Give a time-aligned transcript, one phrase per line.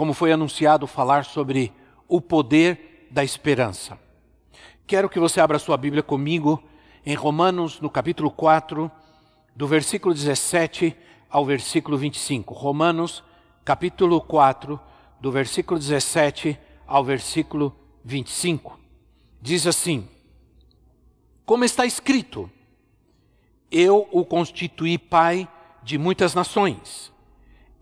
[0.00, 1.70] como foi anunciado, falar sobre
[2.08, 3.98] o poder da esperança.
[4.86, 6.64] Quero que você abra sua Bíblia comigo
[7.04, 8.90] em Romanos, no capítulo 4,
[9.54, 10.96] do versículo 17
[11.28, 12.54] ao versículo 25.
[12.54, 13.22] Romanos,
[13.62, 14.80] capítulo 4,
[15.20, 18.80] do versículo 17 ao versículo 25.
[19.38, 20.08] Diz assim:
[21.44, 22.50] Como está escrito,
[23.70, 25.46] eu o constituí pai
[25.82, 27.12] de muitas nações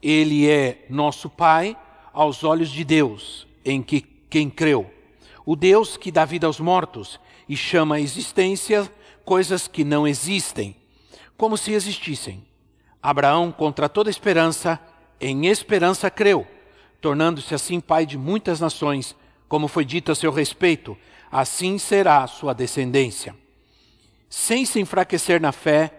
[0.03, 1.77] ele é nosso Pai
[2.19, 4.91] aos olhos de Deus, em que quem creu.
[5.47, 8.91] O Deus que dá vida aos mortos e chama à existência
[9.25, 10.75] coisas que não existem,
[11.37, 12.45] como se existissem.
[13.01, 14.81] Abraão, contra toda esperança,
[15.21, 16.45] em esperança creu,
[17.01, 19.15] tornando-se assim pai de muitas nações,
[19.49, 20.99] como foi dito a seu respeito,
[21.31, 23.33] assim será a sua descendência.
[24.29, 25.93] Sem se enfraquecer na fé,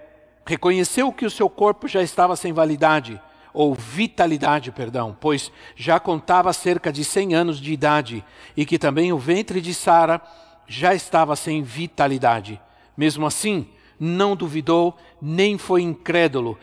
[0.46, 3.22] reconheceu que o seu corpo já estava sem validade
[3.54, 8.24] ou vitalidade, perdão, pois já contava cerca de 100 anos de idade
[8.56, 10.22] e que também o ventre de Sara
[10.68, 12.62] já estava sem vitalidade.
[12.96, 13.68] Mesmo assim,
[14.00, 16.58] não duvidou nem foi incrédulo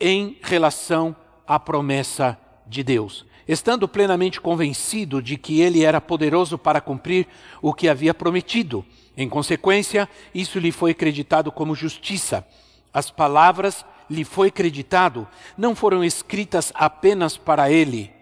[0.00, 1.14] em relação
[1.46, 7.26] à promessa de Deus, estando plenamente convencido de que ele era poderoso para cumprir
[7.60, 8.84] o que havia prometido.
[9.16, 12.46] Em consequência, isso lhe foi acreditado como justiça.
[12.94, 18.12] As palavras lhe foi creditado não foram escritas apenas para ele,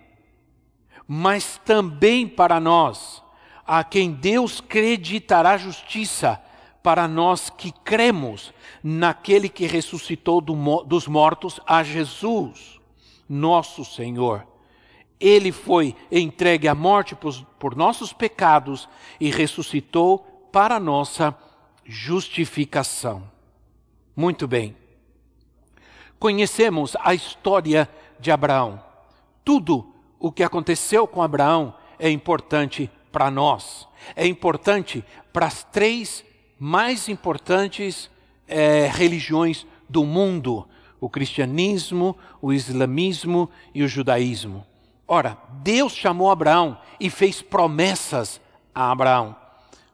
[1.06, 3.22] mas também para nós,
[3.66, 6.40] a quem Deus creditará justiça,
[6.82, 10.54] para nós que cremos naquele que ressuscitou do,
[10.84, 12.80] dos mortos a Jesus,
[13.28, 14.46] nosso Senhor.
[15.18, 20.18] Ele foi entregue à morte por, por nossos pecados e ressuscitou
[20.52, 21.36] para nossa
[21.84, 23.28] justificação.
[24.14, 24.85] Muito bem
[26.18, 27.88] conhecemos a história
[28.18, 28.82] de Abraão.
[29.44, 33.86] Tudo o que aconteceu com Abraão é importante para nós.
[34.14, 36.24] É importante para as três
[36.58, 38.10] mais importantes
[38.48, 40.66] é, religiões do mundo:
[41.00, 44.66] o cristianismo, o islamismo e o judaísmo.
[45.08, 48.40] Ora, Deus chamou Abraão e fez promessas
[48.74, 49.36] a Abraão.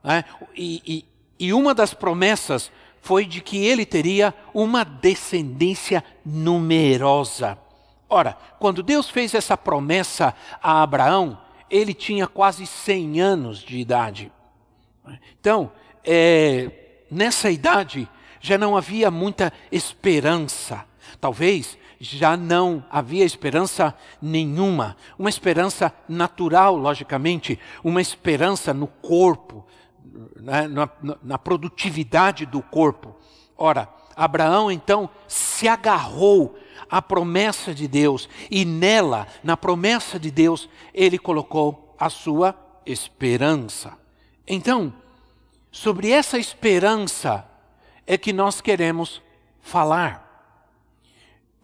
[0.03, 0.25] Né?
[0.56, 0.83] E,
[1.39, 7.58] e, e uma das promessas foi de que ele teria uma descendência numerosa.
[8.08, 14.30] Ora, quando Deus fez essa promessa a Abraão, ele tinha quase 100 anos de idade.
[15.41, 15.72] Então,
[16.04, 16.70] é,
[17.10, 18.08] nessa idade,
[18.41, 20.84] já não havia muita esperança.
[21.20, 24.96] Talvez já não havia esperança nenhuma.
[25.18, 29.64] Uma esperança natural, logicamente, uma esperança no corpo,
[30.40, 30.88] né, na,
[31.22, 33.16] na produtividade do corpo.
[33.56, 36.58] Ora, Abraão então se agarrou
[36.90, 42.54] à promessa de Deus e nela, na promessa de Deus, ele colocou a sua
[42.84, 43.96] esperança.
[44.46, 44.92] Então,
[45.70, 47.48] sobre essa esperança
[48.06, 49.22] é que nós queremos
[49.60, 50.28] falar.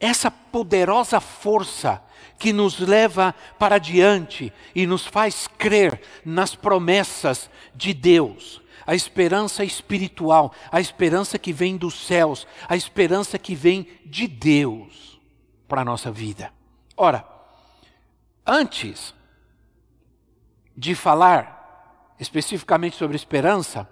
[0.01, 2.03] Essa poderosa força
[2.39, 8.63] que nos leva para diante e nos faz crer nas promessas de Deus.
[8.87, 15.21] A esperança espiritual, a esperança que vem dos céus, a esperança que vem de Deus
[15.67, 16.51] para a nossa vida.
[16.97, 17.27] Ora,
[18.47, 19.15] antes
[20.75, 23.89] de falar especificamente sobre esperança,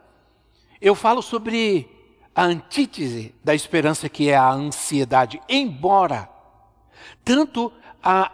[0.80, 1.90] eu falo sobre
[2.34, 6.28] a antítese da esperança que é a ansiedade, embora
[7.24, 7.72] tanto
[8.08, 8.30] a,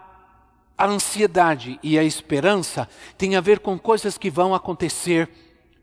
[0.76, 2.86] a ansiedade e a esperança
[3.16, 5.30] têm a ver com coisas que vão acontecer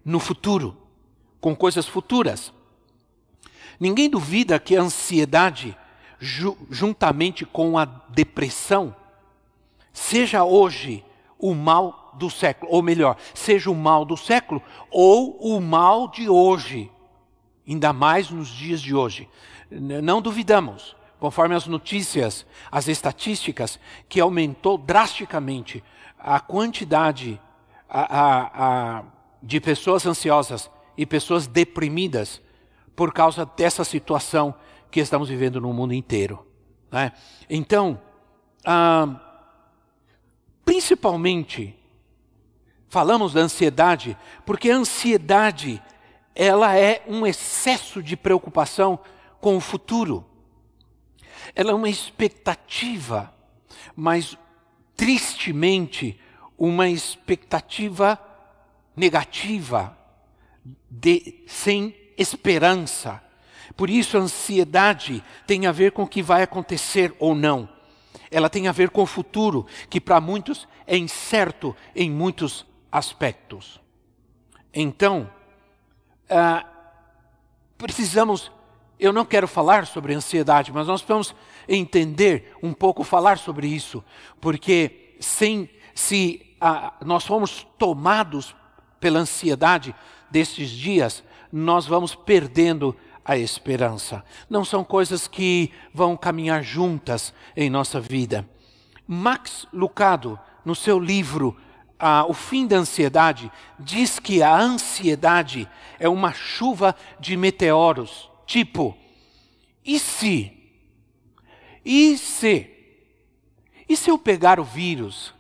[0.06, 0.78] no futuro,
[1.42, 2.54] com coisas futuras.
[3.80, 5.76] Ninguém duvida que a ansiedade,
[6.20, 8.96] ju juntamente com a depressão,
[9.92, 11.04] seja hoje
[11.40, 14.62] o mal do século, ou melhor, seja o mal do século
[14.92, 16.92] ou o mal de hoje,
[17.68, 19.28] ainda mais nos dias de hoje.
[19.72, 25.84] Não duvidamos conforme as notícias, as estatísticas, que aumentou drasticamente
[26.18, 27.40] a quantidade
[27.90, 29.04] a, a, a,
[29.42, 32.42] de pessoas ansiosas e pessoas deprimidas
[32.96, 34.54] por causa dessa situação
[34.92, 36.46] que estamos vivendo no mundo inteiro.
[36.92, 37.12] Né?
[37.50, 38.00] Então,
[38.66, 39.20] ah,
[40.66, 41.78] principalmente,
[42.88, 45.82] falamos da ansiedade, porque a ansiedade,
[46.36, 49.00] ela é um excesso de preocupação
[49.40, 50.26] com o futuro.
[51.56, 53.34] Ela é uma expectativa,
[53.96, 54.38] mas
[54.96, 56.20] tristemente,
[56.58, 58.20] uma expectativa
[58.96, 59.98] negativa,
[60.90, 63.24] de, sem esperança.
[63.78, 67.70] Por isso, a ansiedade tem a ver com o que vai acontecer ou não.
[68.30, 73.80] Ela tem a ver com o futuro, que para muitos é incerto em muitos aspectos.
[74.74, 75.32] Então,
[76.30, 76.66] ah,
[77.78, 78.52] precisamos.
[79.00, 81.34] Eu não quero falar sobre ansiedade, mas nós vamos
[81.68, 84.04] entender um pouco, falar sobre isso,
[84.42, 88.56] porque sem, se ah, nós fomos tomados
[89.00, 89.96] pela ansiedade
[90.30, 94.24] destes dias, nós vamos perdendo a esperança.
[94.50, 98.48] Não são coisas que vão caminhar juntas em nossa vida.
[99.08, 101.56] Max Lucado, no seu livro
[101.98, 105.70] ah, O Fim da Ansiedade, diz que a ansiedade
[106.00, 108.98] é uma chuva de meteoros, tipo,
[109.86, 110.52] e se?
[111.86, 112.68] E se?
[113.88, 115.36] E se eu pegar o vírus?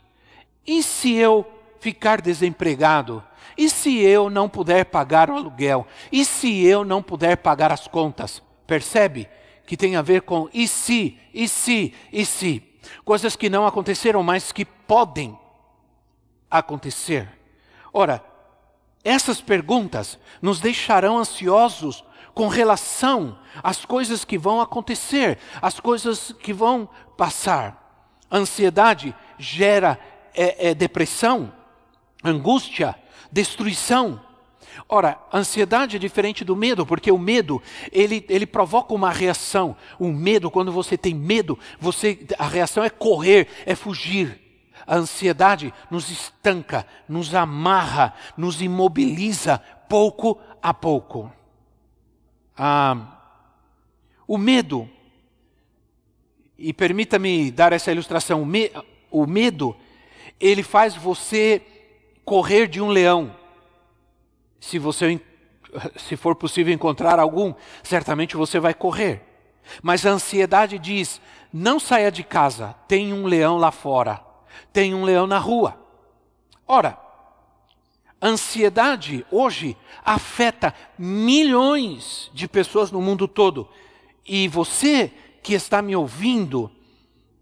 [0.65, 1.43] E se eu
[1.79, 3.23] ficar desempregado?
[3.57, 5.87] E se eu não puder pagar o aluguel?
[6.11, 8.43] E se eu não puder pagar as contas?
[8.67, 9.27] Percebe
[9.65, 12.63] que tem a ver com e se, e se, e se.
[13.03, 15.37] Coisas que não aconteceram, mas que podem
[16.49, 17.27] acontecer.
[17.91, 18.23] Ora,
[19.03, 22.03] essas perguntas nos deixarão ansiosos
[22.33, 28.07] com relação às coisas que vão acontecer, às coisas que vão passar.
[28.31, 29.99] Ansiedade gera
[30.33, 31.51] é, é, depressão,
[32.23, 32.95] angústia,
[33.31, 34.21] destruição.
[34.87, 37.61] Ora, ansiedade é diferente do medo, porque o medo,
[37.91, 39.75] ele, ele provoca uma reação.
[39.97, 44.39] O medo, quando você tem medo, você, a reação é correr, é fugir.
[44.87, 51.31] A ansiedade nos estanca, nos amarra, nos imobiliza pouco a pouco.
[52.61, 52.97] Ah,
[54.27, 54.89] o medo,
[56.57, 58.69] e permita-me dar essa ilustração, o, me,
[59.09, 59.73] o medo,
[60.37, 61.61] ele faz você
[62.25, 63.33] correr de um leão.
[64.59, 65.21] Se você
[65.95, 69.21] se for possível encontrar algum, certamente você vai correr.
[69.81, 71.21] Mas a ansiedade diz:
[71.53, 74.19] não saia de casa, tem um leão lá fora,
[74.73, 75.79] tem um leão na rua.
[76.67, 76.97] Ora,
[78.21, 83.67] ansiedade hoje afeta milhões de pessoas no mundo todo.
[84.25, 85.11] E você
[85.41, 86.69] que está me ouvindo,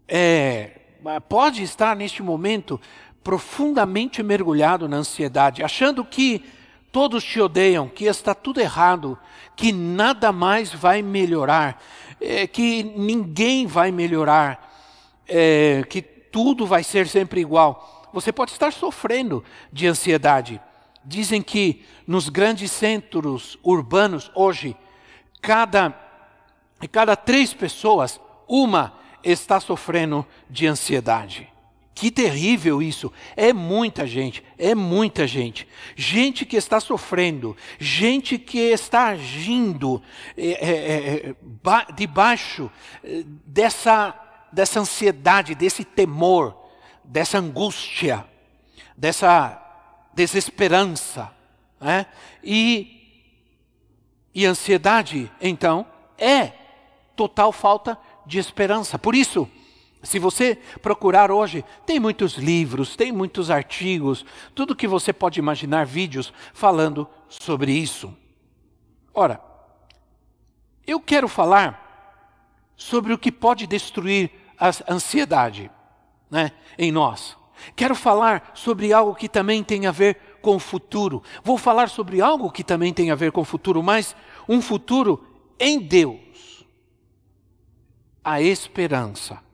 [0.06, 0.80] é,
[1.28, 2.80] pode estar neste momento
[3.22, 6.44] profundamente mergulhado na ansiedade, achando que
[6.90, 9.18] todos te odeiam, que está tudo errado,
[9.54, 11.82] que nada mais vai melhorar,
[12.20, 14.72] é, que ninguém vai melhorar,
[15.26, 18.08] é, que tudo vai ser sempre igual.
[18.12, 20.60] Você pode estar sofrendo de ansiedade.
[21.08, 24.76] Dizem que nos grandes centros urbanos hoje,
[25.40, 25.98] cada,
[26.92, 28.92] cada três pessoas, uma
[29.24, 31.48] está sofrendo de ansiedade.
[31.94, 33.10] Que terrível isso!
[33.34, 35.66] É muita gente, é muita gente.
[35.96, 40.02] Gente que está sofrendo, gente que está agindo
[40.36, 41.34] é, é, é,
[41.94, 42.70] debaixo
[43.02, 44.14] é, dessa,
[44.52, 46.54] dessa ansiedade, desse temor,
[47.02, 48.26] dessa angústia,
[48.94, 49.64] dessa
[50.18, 51.30] desesperança.
[51.80, 52.06] Né?
[52.42, 53.44] E,
[54.34, 55.86] e ansiedade, então,
[56.18, 56.52] é
[57.14, 57.96] total falta
[58.26, 58.98] de esperança.
[58.98, 59.48] Por isso,
[60.02, 65.86] se você procurar hoje, tem muitos livros, tem muitos artigos, tudo que você pode imaginar,
[65.86, 68.12] vídeos falando sobre isso.
[69.14, 69.40] Ora,
[70.84, 75.70] eu quero falar sobre o que pode destruir a ansiedade
[76.28, 77.37] né, em nós.
[77.74, 81.22] Quero falar sobre algo que também tem a ver com o futuro.
[81.42, 84.14] Vou falar sobre algo que também tem a ver com o futuro, mas
[84.48, 85.24] um futuro
[85.58, 86.64] em Deus.
[88.22, 89.46] A esperança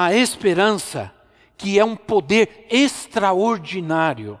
[0.00, 1.12] a esperança,
[1.56, 4.38] que é um poder extraordinário,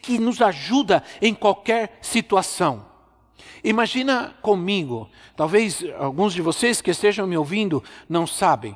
[0.00, 2.86] que nos ajuda em qualquer situação.
[3.62, 8.74] Imagina comigo, talvez alguns de vocês que estejam me ouvindo não sabem,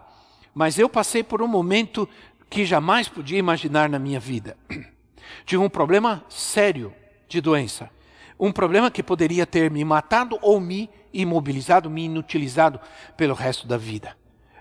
[0.55, 2.09] mas eu passei por um momento
[2.49, 4.57] que jamais podia imaginar na minha vida.
[5.45, 6.93] Tive um problema sério
[7.29, 7.91] de doença.
[8.39, 12.79] Um problema que poderia ter me matado ou me imobilizado, me inutilizado
[13.17, 14.17] pelo resto da vida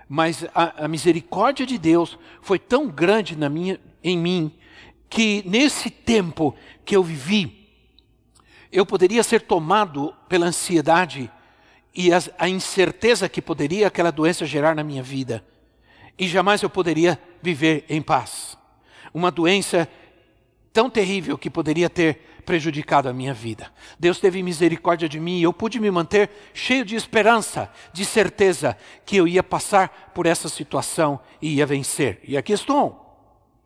[0.08, 4.52] mas a, a, misericórdia de Deus foi tão grande na minha, em mim
[5.08, 7.68] que nesse tempo que eu vivi,
[8.70, 11.30] eu poderia ser tomado pela ansiedade
[11.94, 15.44] e a, a incerteza que poderia aquela doença gerar na minha vida,
[16.18, 18.58] e jamais eu poderia viver em paz.
[19.14, 19.88] uma doença
[20.72, 23.72] tão terrível que poderia ter prejudicado a minha vida.
[23.98, 28.76] Deus teve misericórdia de mim e eu pude me manter cheio de esperança, de certeza
[29.06, 32.20] que eu ia passar por essa situação e ia vencer.
[32.24, 33.02] E aqui estou.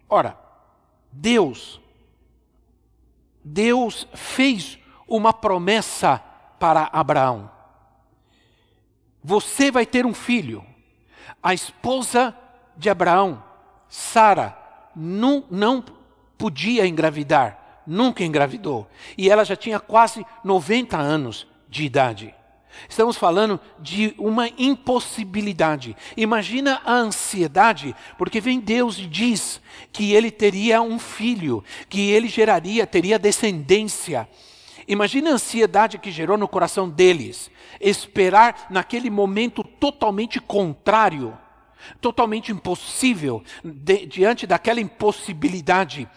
[0.09, 0.39] Ora,
[1.11, 1.81] Deus,
[3.43, 6.19] Deus fez uma promessa
[6.61, 7.51] para Abraão.
[9.23, 10.65] Você vai ter um filho.
[11.43, 12.37] A esposa
[12.77, 13.43] de Abraão,
[13.91, 14.57] Sara,
[14.95, 15.85] não, não
[16.39, 18.89] podia engravidar, nunca engravidou.
[19.19, 22.35] E ela já tinha quase 90 anos de idade.
[22.89, 25.97] Estamos falando de uma impossibilidade.
[26.17, 29.61] Imagina a ansiedade, porque vem Deus e diz
[29.93, 34.29] que ele teria um filho, que ele geraria, teria descendência.
[34.87, 41.37] Imagina a ansiedade que gerou no coração deles, esperar naquele momento totalmente contrário,
[42.01, 46.09] totalmente impossível, de, diante daquela impossibilidade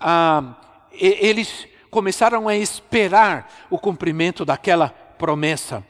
[0.00, 0.56] ah,
[0.92, 5.84] eles começaram a esperar o cumprimento daquela promessa.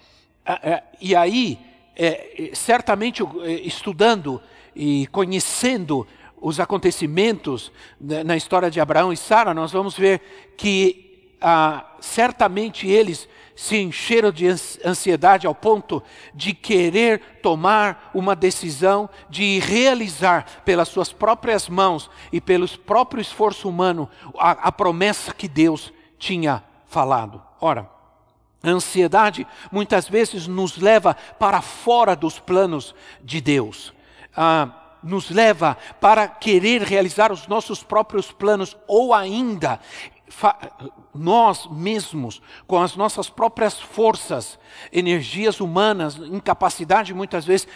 [0.45, 1.59] Ah, é, e aí,
[1.97, 4.43] é, certamente é, estudando
[4.75, 6.07] e conhecendo
[6.41, 13.29] os acontecimentos na história de Abraão e Sara, nós vamos ver que ah, certamente eles
[13.61, 14.47] se encheram de
[14.83, 16.02] ansiedade ao ponto
[16.33, 23.69] de querer tomar uma decisão de realizar pelas suas próprias mãos e pelo próprio esforço
[23.69, 27.43] humano a, a promessa que Deus tinha falado.
[27.61, 27.87] Ora,
[28.62, 33.93] a ansiedade muitas vezes nos leva para fora dos planos de Deus.
[34.35, 34.71] Ah,
[35.02, 39.81] nos leva para querer realizar os nossos próprios planos ou ainda
[41.15, 44.59] nós mesmos, com as nossas próprias forças,
[44.93, 47.67] energias humanas, incapacidade muitas vezes,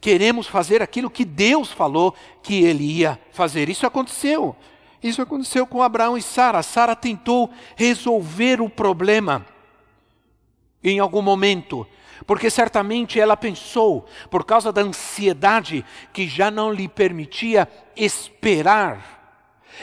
[0.00, 3.68] queremos fazer aquilo que Deus falou que ele ia fazer.
[3.68, 4.56] Isso aconteceu.
[5.02, 6.62] Isso aconteceu com Abraão e Sara.
[6.62, 9.46] Sara tentou resolver o problema
[10.82, 11.86] em algum momento,
[12.26, 19.17] porque certamente ela pensou, por causa da ansiedade que já não lhe permitia esperar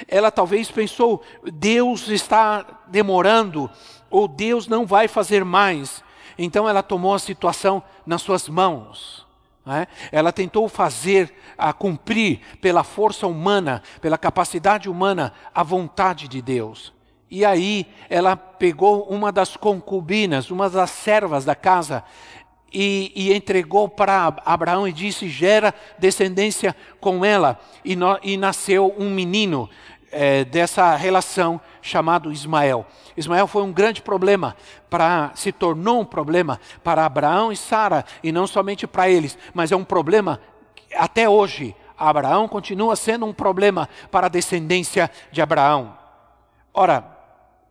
[0.08, 1.22] ela talvez pensou:
[1.54, 3.70] Deus está demorando,
[4.10, 6.04] ou Deus não vai fazer mais.
[6.38, 9.26] Então ela tomou a situação nas suas mãos.
[9.68, 9.88] É?
[10.12, 16.94] Ela tentou fazer, a cumprir pela força humana, pela capacidade humana, a vontade de Deus.
[17.32, 22.04] E aí ela pegou uma das concubinas, uma das servas da casa,
[22.76, 27.58] e, e, entregou para Abraão e disse: gera descendência com ela.
[27.86, 29.70] E, no, e nasceu um menino
[30.12, 32.86] é, dessa relação chamado Ismael.
[33.16, 34.58] Ismael foi um grande problema,
[34.90, 39.72] para se tornou um problema para Abraão e Sara, e não somente para eles, mas
[39.72, 40.42] é um problema
[40.98, 41.74] até hoje.
[41.98, 45.98] Abraão continua sendo um problema para a descendência de Abraão.
[46.74, 47.10] Ora,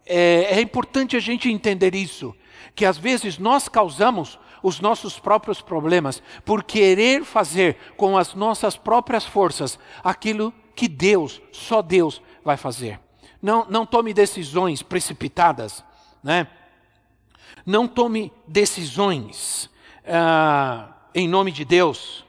[0.07, 2.35] é, é importante a gente entender isso,
[2.75, 8.79] que às vezes nós causamos os nossos próprios problemas por querer fazer com as nossas
[8.79, 12.99] próprias forças aquilo que Deus, só Deus, vai fazer.
[13.43, 15.85] Não, não tome decisões precipitadas,
[16.23, 16.49] né?
[17.67, 19.69] Não tome decisões
[20.07, 22.25] ah, em nome de Deus,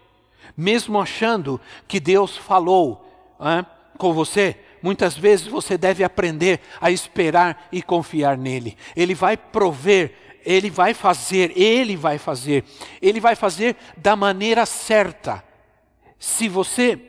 [0.57, 3.65] mesmo achando que Deus falou ah,
[3.97, 4.59] com você.
[4.81, 8.77] Muitas vezes você deve aprender a esperar e confiar nele.
[8.93, 12.63] Ele vai prover ele vai fazer, ele vai fazer,
[13.01, 15.43] ele vai fazer da maneira certa.
[16.19, 16.99] Se você,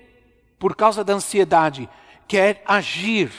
[0.59, 1.89] por causa da ansiedade,
[2.27, 3.31] quer agir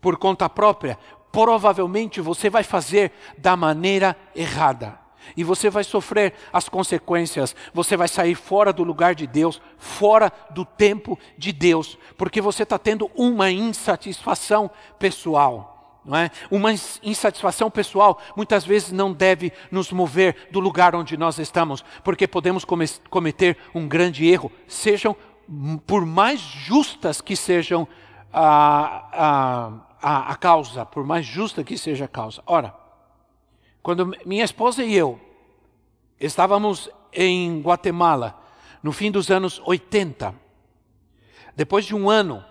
[0.00, 0.98] por conta própria,
[1.30, 5.00] provavelmente você vai fazer da maneira errada.
[5.36, 10.32] E você vai sofrer as consequências, você vai sair fora do lugar de Deus, fora
[10.50, 15.71] do tempo de Deus, porque você está tendo uma insatisfação pessoal.
[16.04, 16.30] Não é?
[16.50, 22.26] Uma insatisfação pessoal muitas vezes não deve nos mover do lugar onde nós estamos, porque
[22.26, 22.64] podemos
[23.08, 25.16] cometer um grande erro, sejam
[25.86, 27.86] por mais justas que sejam
[28.32, 32.42] a, a, a, causa, por mais justa que seja a causa.
[32.46, 32.74] Ora,
[33.82, 35.20] quando minha esposa e eu
[36.18, 38.40] estávamos em Guatemala,
[38.82, 40.34] no fim dos anos 80,
[41.54, 42.44] depois de um ano,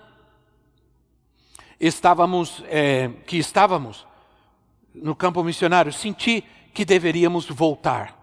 [1.81, 4.05] estávamos, é, que estávamos
[4.93, 8.15] no campo missionário, senti que deveríamos voltar.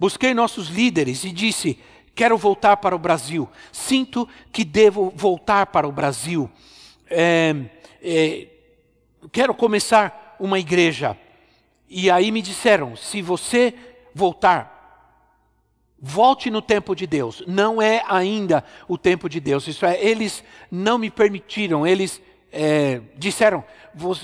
[0.00, 1.78] Busquei nossos líderes e disse:
[2.14, 6.50] quero voltar para o Brasil, sinto que devo voltar para o Brasil,
[7.10, 7.54] é,
[8.02, 8.46] é,
[9.30, 11.16] quero começar uma igreja.
[11.88, 13.74] E aí me disseram: se você
[14.14, 14.74] voltar,
[15.98, 17.42] Volte no tempo de Deus.
[17.46, 19.66] Não é ainda o tempo de Deus.
[19.66, 21.86] Isso é, eles não me permitiram.
[21.86, 22.20] Eles
[22.56, 23.64] é, disseram: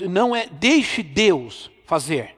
[0.09, 2.35] não é, deixe Deus fazer.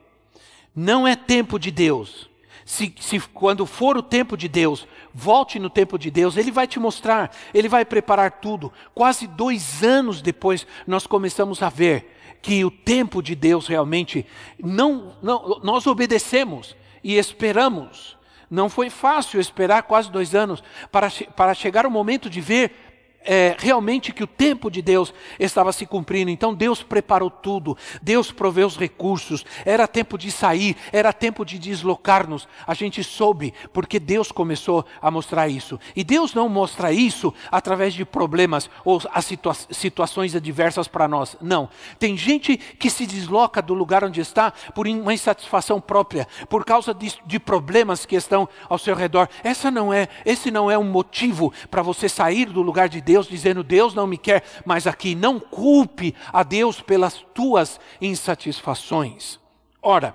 [0.75, 2.29] Não é tempo de Deus.
[2.65, 6.67] Se, se, quando for o tempo de Deus, volte no tempo de Deus, Ele vai
[6.67, 8.73] te mostrar, Ele vai preparar tudo.
[8.93, 14.25] Quase dois anos depois, nós começamos a ver que o tempo de Deus realmente
[14.61, 18.17] não, não nós obedecemos e esperamos.
[18.49, 22.84] Não foi fácil esperar quase dois anos para, para chegar o momento de ver
[23.25, 26.31] é, realmente que o tempo de Deus estava se cumprindo.
[26.31, 31.57] Então Deus preparou tudo, Deus proveu os recursos, era tempo de sair, era tempo de
[31.57, 32.47] deslocar-nos.
[32.65, 35.79] A gente soube porque Deus começou a mostrar isso.
[35.95, 41.35] E Deus não mostra isso através de problemas ou as situa situações adversas para nós.
[41.41, 41.69] Não.
[41.97, 46.93] Tem gente que se desloca do lugar onde está por uma insatisfação própria, por causa
[46.93, 49.27] de, de problemas que estão ao seu redor.
[49.43, 53.14] Essa não é, esse não é um motivo para você sair do lugar de Deus
[53.15, 55.15] Deus, dizendo: Deus não me quer mais aqui.
[55.15, 59.39] Não culpe a Deus pelas tuas insatisfações.
[59.81, 60.13] Ora,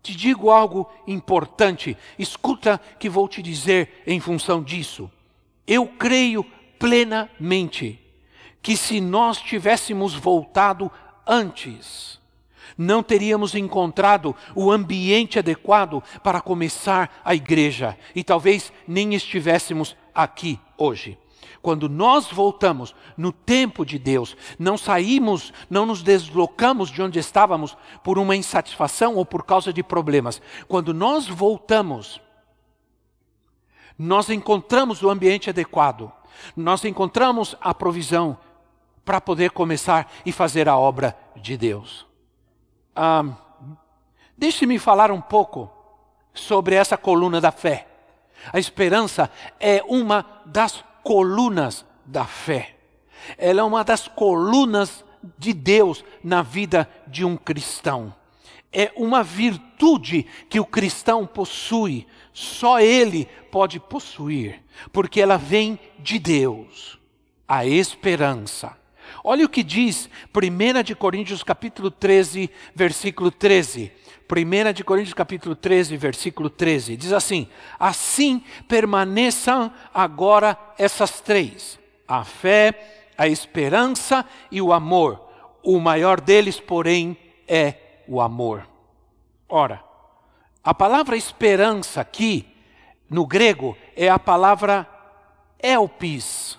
[0.00, 5.10] te digo algo importante, escuta que vou te dizer em função disso.
[5.66, 6.44] Eu creio
[6.78, 7.98] plenamente
[8.62, 10.90] que se nós tivéssemos voltado
[11.26, 12.20] antes,
[12.78, 20.60] não teríamos encontrado o ambiente adequado para começar a igreja e talvez nem estivéssemos aqui
[20.78, 21.18] hoje.
[21.64, 27.74] Quando nós voltamos no tempo de Deus, não saímos, não nos deslocamos de onde estávamos
[28.02, 30.42] por uma insatisfação ou por causa de problemas.
[30.68, 32.20] Quando nós voltamos,
[33.98, 36.12] nós encontramos o ambiente adequado,
[36.54, 38.36] nós encontramos a provisão
[39.02, 42.06] para poder começar e fazer a obra de Deus.
[42.94, 43.24] Ah,
[44.36, 45.70] Deixe-me falar um pouco
[46.34, 47.86] sobre essa coluna da fé.
[48.52, 52.76] A esperança é uma das colunas da fé.
[53.38, 55.04] Ela é uma das colunas
[55.38, 58.14] de Deus na vida de um cristão.
[58.72, 64.60] É uma virtude que o cristão possui, só ele pode possuir,
[64.92, 66.98] porque ela vem de Deus.
[67.46, 68.76] A esperança.
[69.22, 73.92] Olha o que diz 1 de Coríntios capítulo 13, versículo 13.
[74.30, 82.24] 1 de Coríntios capítulo 13, versículo 13, diz assim: Assim permaneçam agora essas três: a
[82.24, 85.22] fé, a esperança e o amor.
[85.62, 88.68] O maior deles, porém, é o amor.
[89.48, 89.82] Ora,
[90.62, 92.46] a palavra esperança aqui,
[93.08, 94.88] no grego, é a palavra
[95.58, 96.58] elpis.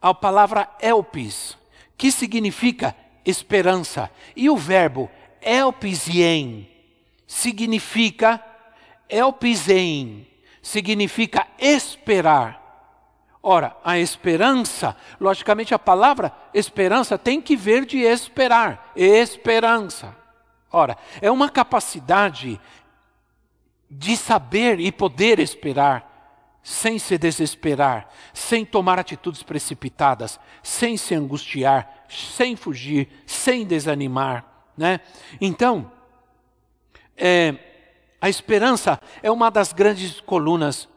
[0.00, 1.58] A palavra elpis,
[1.96, 4.10] que significa esperança.
[4.34, 6.68] E o verbo elpisien,
[7.28, 8.42] significa
[9.06, 10.26] elpisein,
[10.62, 12.66] significa esperar.
[13.42, 20.16] Ora, a esperança, logicamente a palavra esperança tem que ver de esperar, esperança.
[20.72, 22.60] Ora, é uma capacidade
[23.90, 26.08] de saber e poder esperar
[26.62, 34.44] sem se desesperar, sem tomar atitudes precipitadas, sem se angustiar, sem fugir, sem desanimar,
[34.76, 35.00] né?
[35.40, 35.90] Então,
[37.18, 37.54] é,
[38.20, 40.88] a esperança é uma das grandes colunas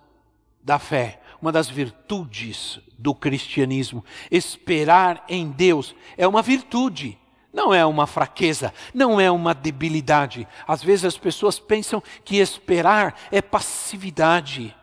[0.64, 4.06] da fé, uma das virtudes do cristianismo.
[4.30, 7.18] Esperar em Deus é uma virtude,
[7.52, 10.48] não é uma fraqueza, não é uma debilidade.
[10.68, 14.76] Às vezes as pessoas pensam que esperar é passividade.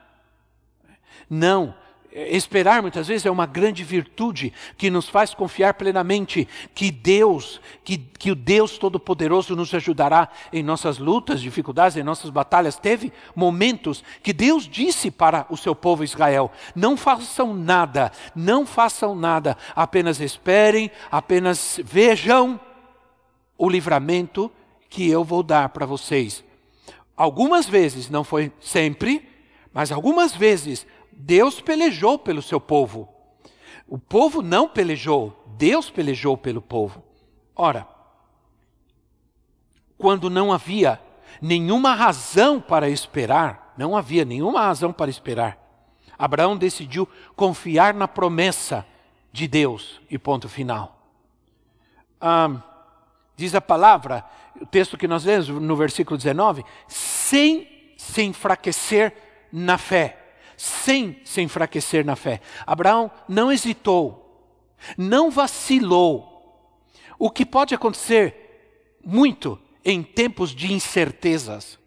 [1.30, 1.74] Não,
[2.10, 7.98] Esperar muitas vezes é uma grande virtude que nos faz confiar plenamente que Deus, que,
[7.98, 12.78] que o Deus Todo-Poderoso nos ajudará em nossas lutas, dificuldades, em nossas batalhas.
[12.78, 19.14] Teve momentos que Deus disse para o seu povo Israel: não façam nada, não façam
[19.14, 22.58] nada, apenas esperem, apenas vejam
[23.58, 24.50] o livramento
[24.88, 26.42] que eu vou dar para vocês.
[27.14, 29.28] Algumas vezes, não foi sempre,
[29.74, 30.86] mas algumas vezes
[31.20, 33.08] Deus pelejou pelo seu povo.
[33.88, 37.02] O povo não pelejou, Deus pelejou pelo povo.
[37.56, 37.88] Ora,
[39.96, 41.00] quando não havia
[41.42, 45.58] nenhuma razão para esperar, não havia nenhuma razão para esperar,
[46.16, 48.86] Abraão decidiu confiar na promessa
[49.32, 51.00] de Deus e ponto final.
[52.20, 52.62] Ah,
[53.36, 54.24] diz a palavra,
[54.60, 59.14] o texto que nós lemos no versículo 19, sem se enfraquecer
[59.52, 60.27] na fé
[60.58, 62.40] sem se enfraquecer na fé.
[62.66, 64.52] Abraão não hesitou,
[64.98, 66.34] não vacilou.
[67.16, 71.78] O que pode acontecer muito em tempos de incertezas,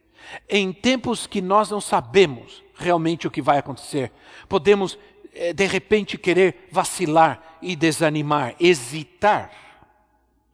[0.49, 4.11] em tempos que nós não sabemos realmente o que vai acontecer.
[4.47, 4.97] Podemos,
[5.33, 9.51] eh, de repente, querer vacilar e desanimar, hesitar.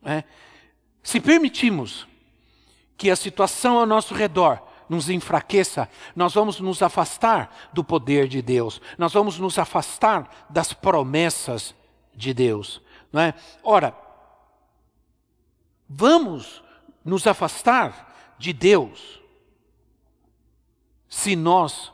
[0.02, 0.24] Né?
[1.04, 2.08] Se permitimos
[2.98, 8.42] que a situação ao nosso redor nos enfraqueça, nós vamos nos afastar do poder de
[8.42, 11.76] Deus, nós vamos nos afastar das promessas
[12.16, 12.82] de Deus.
[13.12, 13.34] Não é?
[13.64, 13.96] Ora,
[15.88, 16.64] vamos
[17.04, 19.22] nos afastar de Deus
[21.10, 21.92] se nós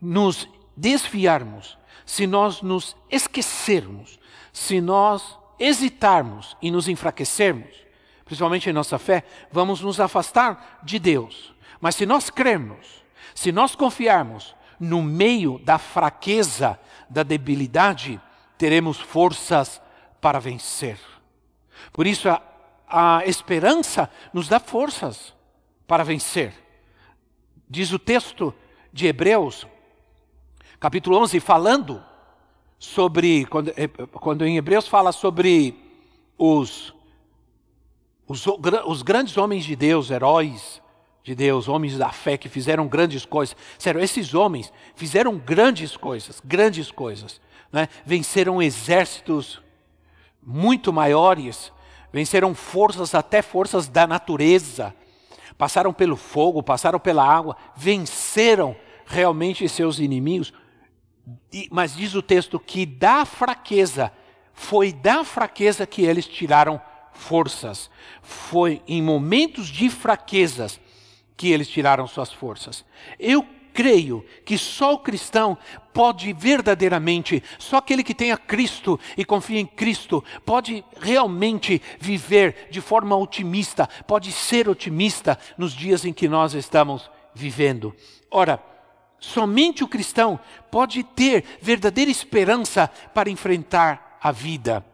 [0.00, 4.18] nos desviarmos, se nós nos esquecermos,
[4.52, 7.74] se nós hesitarmos e nos enfraquecermos,
[8.24, 11.52] principalmente em nossa fé, vamos nos afastar de Deus.
[11.82, 16.78] Mas se nós crermos, se nós confiarmos no meio da fraqueza,
[17.10, 18.20] da debilidade,
[18.56, 19.82] teremos forças
[20.20, 20.96] para vencer.
[21.92, 22.40] Por isso, a,
[22.86, 25.34] a esperança nos dá forças
[25.84, 26.54] para vencer.
[27.68, 28.54] Diz o texto
[28.92, 29.66] de Hebreus,
[30.78, 32.00] capítulo 11, falando
[32.78, 35.76] sobre, quando, eh, quando em Hebreus fala sobre
[36.38, 36.94] os,
[38.28, 38.46] os,
[38.86, 40.80] os grandes homens de Deus, heróis
[41.22, 43.56] de Deus, homens da fé que fizeram grandes coisas.
[43.78, 47.40] Sério, esses homens fizeram grandes coisas, grandes coisas.
[47.70, 47.88] Né?
[48.04, 49.62] Venceram exércitos
[50.42, 51.72] muito maiores,
[52.12, 54.94] venceram forças, até forças da natureza
[55.62, 58.74] passaram pelo fogo, passaram pela água, venceram
[59.06, 60.52] realmente seus inimigos.
[61.70, 64.12] Mas diz o texto que da fraqueza,
[64.52, 66.80] foi da fraqueza que eles tiraram
[67.12, 67.88] forças.
[68.22, 70.80] Foi em momentos de fraquezas
[71.36, 72.84] que eles tiraram suas forças.
[73.18, 75.56] Eu creio que só o cristão
[75.92, 82.80] pode verdadeiramente, só aquele que tenha Cristo e confia em Cristo, pode realmente viver de
[82.80, 87.94] forma otimista, pode ser otimista nos dias em que nós estamos vivendo.
[88.30, 88.62] Ora,
[89.18, 90.38] somente o cristão
[90.70, 94.84] pode ter verdadeira esperança para enfrentar a vida.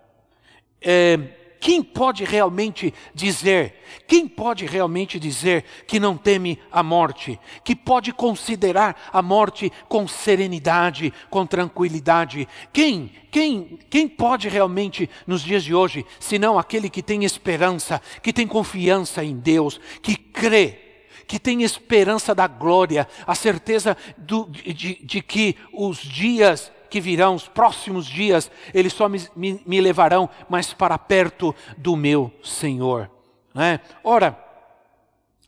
[0.81, 3.75] É, quem pode realmente dizer,
[4.07, 10.07] quem pode realmente dizer que não teme a morte, que pode considerar a morte com
[10.07, 12.49] serenidade, com tranquilidade?
[12.73, 18.33] Quem, quem, quem pode realmente nos dias de hoje, senão aquele que tem esperança, que
[18.33, 20.88] tem confiança em Deus, que crê
[21.27, 27.35] que tem esperança da glória, a certeza do, de, de, que os dias que virão,
[27.35, 33.11] os próximos dias, eles só me, me, me levarão mais para perto do meu Senhor.
[33.55, 33.81] Né?
[34.03, 34.48] Ora,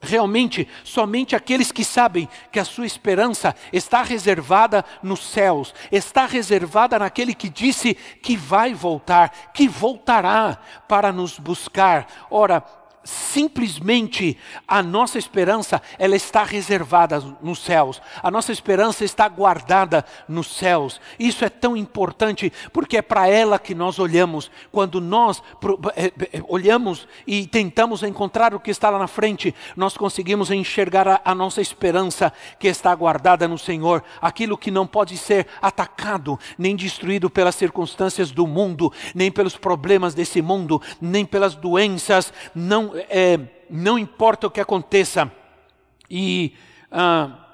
[0.02, 6.98] Realmente, somente aqueles que sabem que a sua esperança está reservada nos céus, está reservada
[6.98, 12.06] naquele que disse que vai voltar, que voltará para nos buscar.
[12.30, 12.64] Ora,
[13.02, 14.36] simplesmente
[14.66, 18.00] a nossa esperança ela está reservada nos céus.
[18.22, 21.00] A nossa esperança está guardada nos céus.
[21.18, 24.50] Isso é tão importante porque é para ela que nós olhamos.
[24.70, 25.42] Quando nós
[25.96, 31.08] é, é, olhamos e tentamos encontrar o que está lá na frente, nós conseguimos enxergar
[31.08, 36.38] a, a nossa esperança que está guardada no Senhor, aquilo que não pode ser atacado
[36.58, 42.32] nem destruído pelas circunstâncias do mundo, nem pelos problemas desse mundo, nem pelas doenças,
[42.90, 45.30] não é, não importa o que aconteça,
[46.08, 46.54] e
[46.90, 47.46] ah,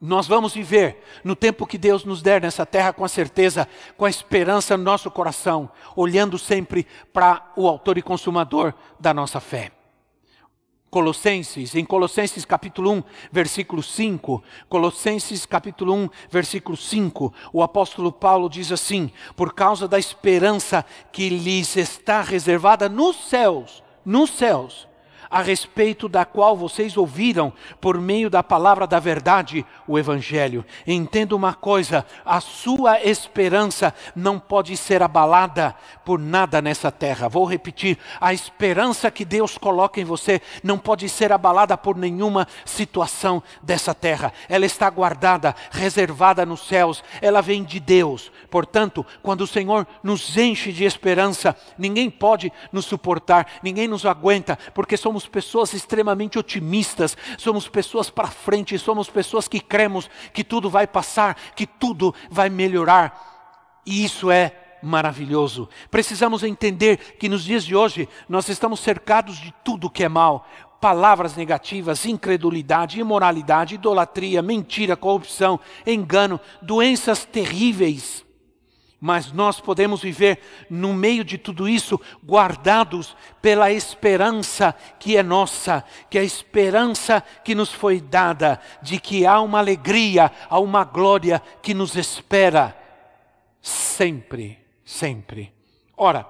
[0.00, 4.04] nós vamos viver no tempo que Deus nos der nessa terra com a certeza, com
[4.04, 9.72] a esperança no nosso coração, olhando sempre para o autor e consumador da nossa fé.
[10.88, 18.48] Colossenses, em Colossenses capítulo 1, versículo 5, Colossenses capítulo 1, versículo 5, o apóstolo Paulo
[18.48, 24.86] diz assim: Por causa da esperança que lhes está reservada nos céus, nos céus,
[25.30, 30.64] a respeito da qual vocês ouviram por meio da palavra da verdade, o Evangelho.
[30.86, 37.28] Entenda uma coisa: a sua esperança não pode ser abalada por nada nessa terra.
[37.28, 42.46] Vou repetir: a esperança que Deus coloca em você não pode ser abalada por nenhuma
[42.64, 44.32] situação dessa terra.
[44.48, 48.30] Ela está guardada, reservada nos céus, ela vem de Deus.
[48.50, 54.58] Portanto, quando o Senhor nos enche de esperança, ninguém pode nos suportar, ninguém nos aguenta,
[54.74, 60.44] porque somos somos pessoas extremamente otimistas, somos pessoas para frente, somos pessoas que cremos que
[60.44, 63.80] tudo vai passar, que tudo vai melhorar.
[63.86, 65.70] E isso é maravilhoso.
[65.90, 70.46] Precisamos entender que nos dias de hoje nós estamos cercados de tudo que é mal.
[70.82, 78.25] Palavras negativas, incredulidade, imoralidade, idolatria, mentira, corrupção, engano, doenças terríveis.
[79.00, 85.84] Mas nós podemos viver no meio de tudo isso, guardados pela esperança que é nossa,
[86.08, 90.82] que é a esperança que nos foi dada, de que há uma alegria, há uma
[90.82, 92.76] glória que nos espera
[93.60, 95.52] sempre, sempre.
[95.96, 96.26] Ora,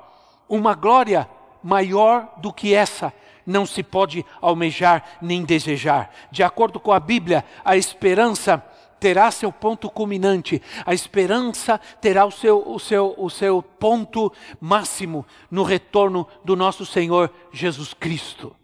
[0.49, 1.29] uma glória
[1.63, 3.13] maior do que essa
[3.47, 6.13] não se pode almejar nem desejar.
[6.31, 8.63] De acordo com a Bíblia, a esperança
[8.99, 15.27] terá seu ponto culminante, a esperança terá o seu, o seu, o seu ponto máximo
[15.51, 18.55] no retorno do nosso Senhor Jesus Cristo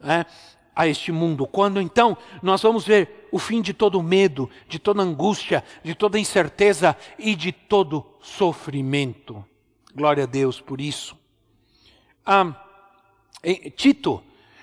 [0.00, 0.26] né,
[0.74, 1.46] a este mundo.
[1.46, 6.18] Quando então nós vamos ver o fim de todo medo, de toda angústia, de toda
[6.18, 9.44] incerteza e de todo sofrimento.
[9.94, 11.16] Glória a Deus por isso.
[12.24, 12.54] Ah,
[13.76, 14.22] Tito,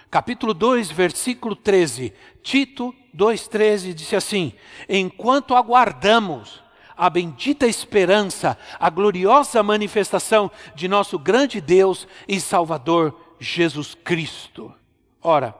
[0.09, 2.13] capítulo 2, versículo 13.
[2.41, 4.53] Tito 2,13 disse assim:
[4.89, 6.63] Enquanto aguardamos
[6.97, 14.73] a bendita esperança, a gloriosa manifestação de nosso grande Deus e Salvador Jesus Cristo.
[15.21, 15.55] Ora,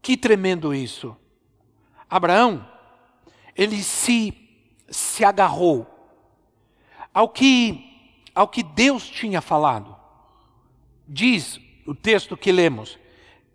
[0.00, 1.16] que tremendo isso!
[2.08, 2.66] Abraão,
[3.56, 4.32] ele se,
[4.88, 5.86] se agarrou
[7.12, 9.96] ao que, ao que Deus tinha falado.
[11.06, 12.98] Diz o texto que lemos,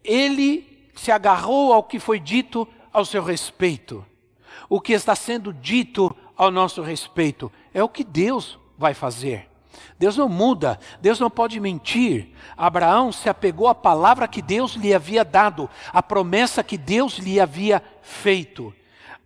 [0.03, 4.05] ele se agarrou ao que foi dito ao seu respeito.
[4.67, 9.49] O que está sendo dito ao nosso respeito é o que Deus vai fazer.
[9.97, 12.29] Deus não muda, Deus não pode mentir.
[12.55, 17.39] Abraão se apegou à palavra que Deus lhe havia dado, à promessa que Deus lhe
[17.39, 18.73] havia feito.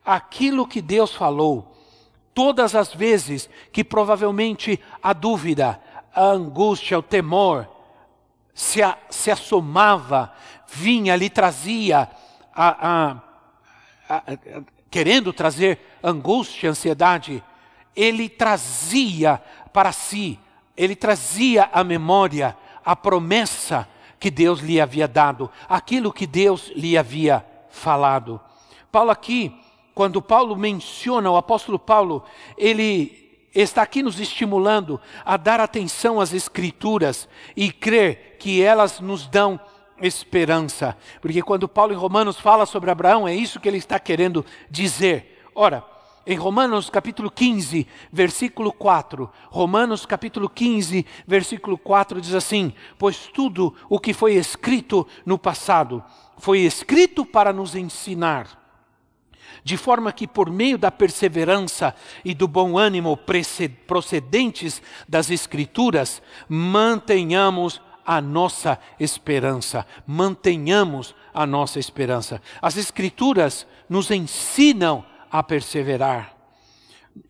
[0.05, 1.77] Aquilo que Deus falou,
[2.33, 5.79] todas as vezes que provavelmente a dúvida,
[6.13, 7.67] a angústia, o temor
[8.53, 10.33] se, a, se assomava,
[10.67, 12.09] vinha, lhe trazia
[12.53, 13.32] a, a
[14.89, 17.43] querendo trazer angústia, ansiedade,
[17.95, 20.39] ele trazia para si,
[20.77, 23.87] ele trazia à memória a promessa
[24.19, 28.39] que Deus lhe havia dado, aquilo que Deus lhe havia falado.
[28.91, 29.53] Paulo aqui,
[29.93, 32.23] quando Paulo menciona, o apóstolo Paulo,
[32.57, 39.27] ele está aqui nos estimulando a dar atenção às Escrituras e crer que elas nos
[39.27, 39.59] dão
[40.05, 40.97] esperança.
[41.21, 45.47] Porque quando Paulo em Romanos fala sobre Abraão, é isso que ele está querendo dizer.
[45.55, 45.83] Ora,
[46.25, 53.75] em Romanos capítulo 15, versículo 4, Romanos capítulo 15, versículo 4 diz assim: Pois tudo
[53.89, 56.03] o que foi escrito no passado
[56.37, 58.59] foi escrito para nos ensinar,
[59.63, 63.17] de forma que por meio da perseverança e do bom ânimo
[63.87, 72.41] procedentes das Escrituras, mantenhamos a nossa esperança, mantenhamos a nossa esperança.
[72.61, 76.35] As Escrituras nos ensinam a perseverar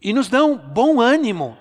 [0.02, 1.58] e nos dão bom ânimo.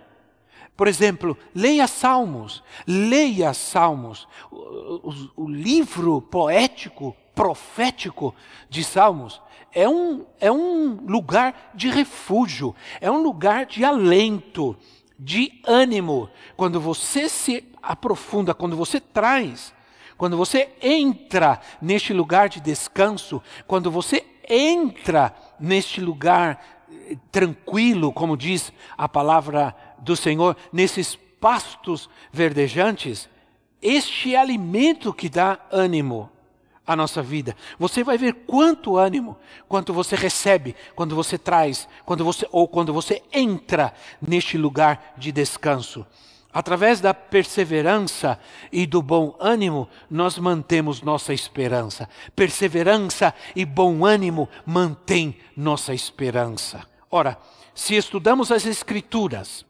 [0.77, 8.35] Por exemplo, leia Salmos, leia Salmos, o, o, o livro poético, profético
[8.69, 9.41] de Salmos
[9.73, 14.77] é um, é um lugar de refúgio, é um lugar de alento,
[15.19, 16.29] de ânimo.
[16.57, 19.75] Quando você se aprofunda, quando você traz,
[20.17, 28.37] quando você entra neste lugar de descanso, quando você entra neste lugar eh, tranquilo, como
[28.37, 33.29] diz a palavra do Senhor, nesses pastos verdejantes,
[33.81, 36.31] este é alimento que dá ânimo
[36.87, 37.57] à nossa vida.
[37.79, 39.37] Você vai ver quanto ânimo,
[39.69, 45.33] quanto você recebe quando você traz, quando você ou quando você entra neste lugar de
[45.33, 46.07] descanso.
[46.53, 48.39] Através da perseverança
[48.71, 52.07] e do bom ânimo, nós mantemos nossa esperança.
[52.37, 56.87] Perseverança e bom ânimo mantém nossa esperança.
[57.11, 57.39] Ora,
[57.75, 59.65] se estudamos as Escrituras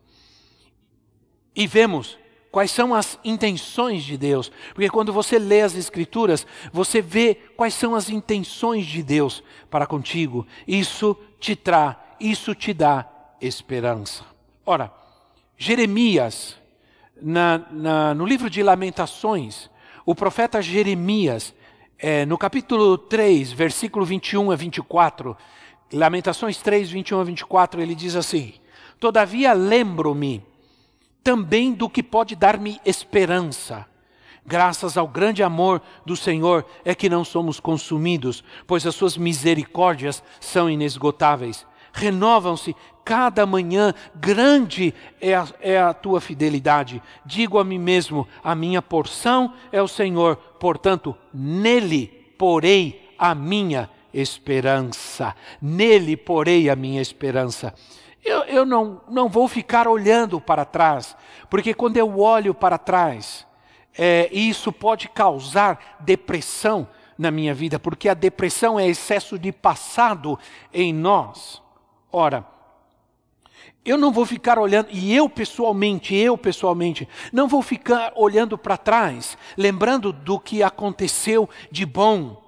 [1.55, 2.18] e vemos
[2.53, 7.73] quais são as intenções de Deus, porque quando você lê as Escrituras, você vê quais
[7.73, 13.09] são as intenções de Deus para contigo, isso te traz, isso te dá
[13.41, 14.25] esperança.
[14.67, 14.93] Ora,
[15.57, 16.57] Jeremias
[17.21, 19.71] na, na, no livro de Lamentações,
[20.05, 21.55] o profeta Jeremias,
[21.99, 25.37] é, no capítulo 3, versículo 21 a 24,
[25.93, 28.55] Lamentações 3, 21 a 24, ele diz assim:
[28.99, 30.45] Todavia lembro-me
[31.23, 33.87] também do que pode dar-me esperança.
[34.45, 40.23] Graças ao grande amor do Senhor é que não somos consumidos, pois as suas misericórdias
[40.41, 47.03] são inesgotáveis renovam-se cada manhã, grande é a, é a, tua fidelidade.
[47.25, 52.07] Digo a mim mesmo: a minha porção é o Senhor, portanto, nele
[52.39, 55.35] porei a minha esperança.
[55.61, 57.75] Nele porei a minha esperança.
[58.25, 61.17] Eu, eu não, não vou ficar olhando para trás,
[61.51, 63.47] porque quando eu olho para trás,
[63.97, 70.39] é, isso pode causar depressão na minha vida, porque a depressão é excesso de passado
[70.73, 71.61] em nós.
[72.11, 72.47] Ora,
[73.85, 78.77] eu não vou ficar olhando, e eu pessoalmente, eu pessoalmente, não vou ficar olhando para
[78.77, 82.41] trás, lembrando do que aconteceu de bom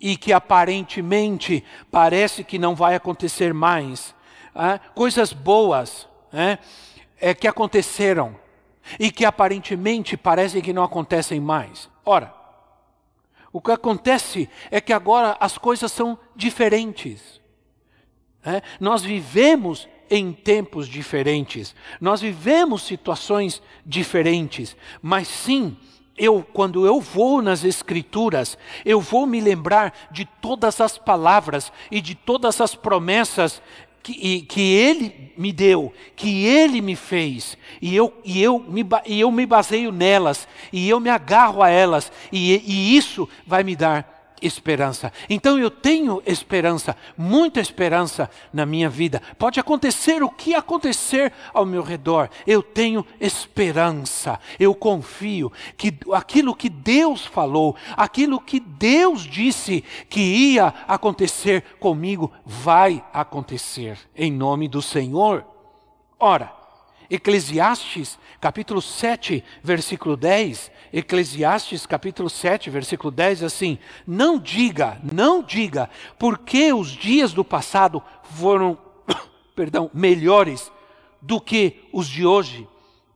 [0.00, 4.14] e que aparentemente parece que não vai acontecer mais.
[4.54, 6.58] Ah, coisas boas é,
[7.18, 8.36] é, que aconteceram
[8.98, 11.88] e que aparentemente parecem que não acontecem mais.
[12.04, 12.34] Ora,
[13.52, 17.40] o que acontece é que agora as coisas são diferentes.
[18.44, 18.60] É?
[18.80, 21.74] Nós vivemos em tempos diferentes.
[22.00, 25.76] Nós vivemos situações diferentes, mas sim,
[26.16, 32.00] eu quando eu vou nas escrituras, eu vou me lembrar de todas as palavras e
[32.00, 33.62] de todas as promessas
[34.02, 39.20] que, que ele me deu, que ele me fez, e eu, e, eu me, e
[39.20, 43.76] eu me baseio nelas, e eu me agarro a elas, e, e isso vai me
[43.76, 44.11] dar
[44.42, 45.12] esperança.
[45.28, 49.22] Então eu tenho esperança, muita esperança na minha vida.
[49.38, 54.38] Pode acontecer o que acontecer ao meu redor, eu tenho esperança.
[54.58, 62.32] Eu confio que aquilo que Deus falou, aquilo que Deus disse que ia acontecer comigo,
[62.44, 65.44] vai acontecer em nome do Senhor.
[66.18, 66.61] Ora,
[67.12, 75.90] Eclesiastes, capítulo 7, versículo 10, Eclesiastes capítulo 7, versículo 10, assim: Não diga, não diga,
[76.18, 78.78] porque os dias do passado foram,
[79.54, 80.72] perdão, melhores
[81.20, 82.66] do que os de hoje,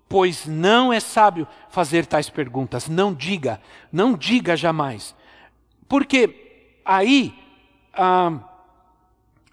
[0.06, 2.88] pois não é sábio fazer tais perguntas.
[2.88, 5.14] Não diga, não diga jamais.
[5.88, 7.34] Porque aí,
[7.94, 8.40] ah,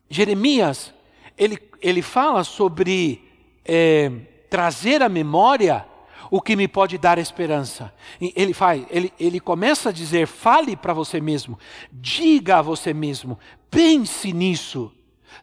[0.09, 0.93] Jeremias,
[1.37, 3.23] ele, ele fala sobre
[3.63, 4.11] é,
[4.53, 5.83] trazer à memória
[6.29, 7.91] o que me pode dar esperança.
[8.21, 11.57] Ele faz, ele, ele começa a dizer: fale para você mesmo,
[11.91, 13.39] diga a você mesmo,
[13.71, 14.91] pense nisso,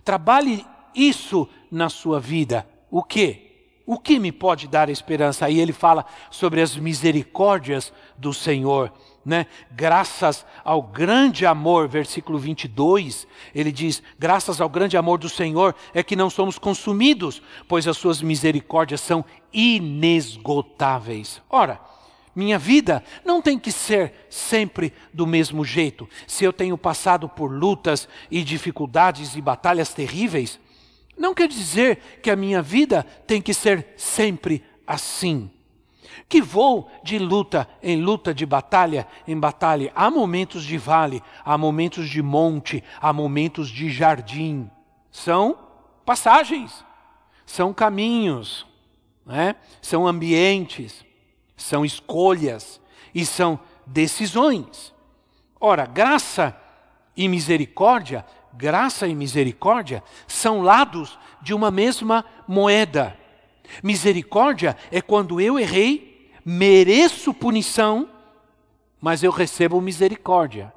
[0.05, 2.65] trabalhe isso na sua vida.
[2.89, 3.81] O que?
[3.85, 5.47] O que me pode dar esperança?
[5.47, 8.93] Aí ele fala sobre as misericórdias do Senhor
[9.25, 9.47] né?
[9.71, 16.03] Graças ao grande amor, versículo 22, ele diz: Graças ao grande amor do Senhor é
[16.03, 21.43] que não somos consumidos, pois as suas misericórdias são inesgotáveis.
[21.51, 21.81] Ora,
[22.35, 26.09] minha vida não tem que ser sempre do mesmo jeito.
[26.27, 30.59] Se eu tenho passado por lutas e dificuldades e batalhas terríveis,
[31.19, 35.51] não quer dizer que a minha vida tem que ser sempre assim
[36.29, 39.93] que vou de luta em luta, de batalha em batalha.
[39.95, 44.71] Há momentos de vale, há momentos de monte, há momentos de jardim.
[45.11, 45.59] São
[46.05, 46.85] passagens,
[47.45, 48.67] são caminhos,
[49.27, 49.57] né?
[49.81, 51.05] são ambientes,
[51.57, 52.81] são escolhas
[53.15, 54.95] e são decisões.
[55.61, 56.57] Ora, graça
[57.17, 63.17] e misericórdia, graça e misericórdia são lados de uma mesma moeda.
[63.83, 68.09] Misericórdia é quando eu errei mereço punição,
[69.01, 70.73] mas eu recebo misericórdia.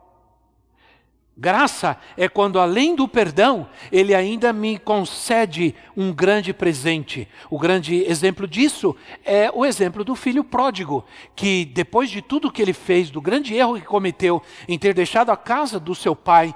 [1.36, 7.28] Graça é quando, além do perdão, Ele ainda me concede um grande presente.
[7.50, 11.04] O grande exemplo disso é o exemplo do filho pródigo,
[11.36, 15.32] que depois de tudo que ele fez, do grande erro que cometeu em ter deixado
[15.32, 16.54] a casa do seu pai,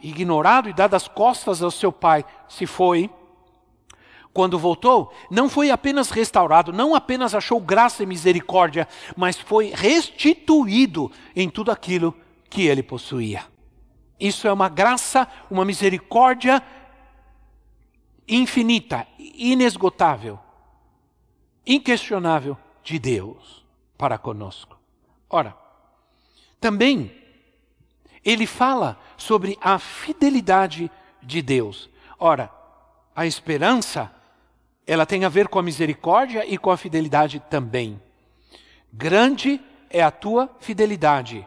[0.00, 3.08] ignorado e dado as costas ao seu pai, se foi
[4.36, 11.10] quando voltou, não foi apenas restaurado, não apenas achou graça e misericórdia, mas foi restituído
[11.34, 12.14] em tudo aquilo
[12.50, 13.46] que ele possuía.
[14.20, 16.62] Isso é uma graça, uma misericórdia
[18.28, 20.38] infinita, inesgotável,
[21.66, 23.64] inquestionável de Deus
[23.96, 24.78] para conosco.
[25.30, 25.56] Ora,
[26.60, 27.10] também
[28.22, 30.90] ele fala sobre a fidelidade
[31.22, 31.88] de Deus.
[32.18, 32.50] Ora,
[33.14, 34.14] a esperança
[34.86, 38.00] ela tem a ver com a misericórdia e com a fidelidade também.
[38.92, 41.46] Grande é a tua fidelidade.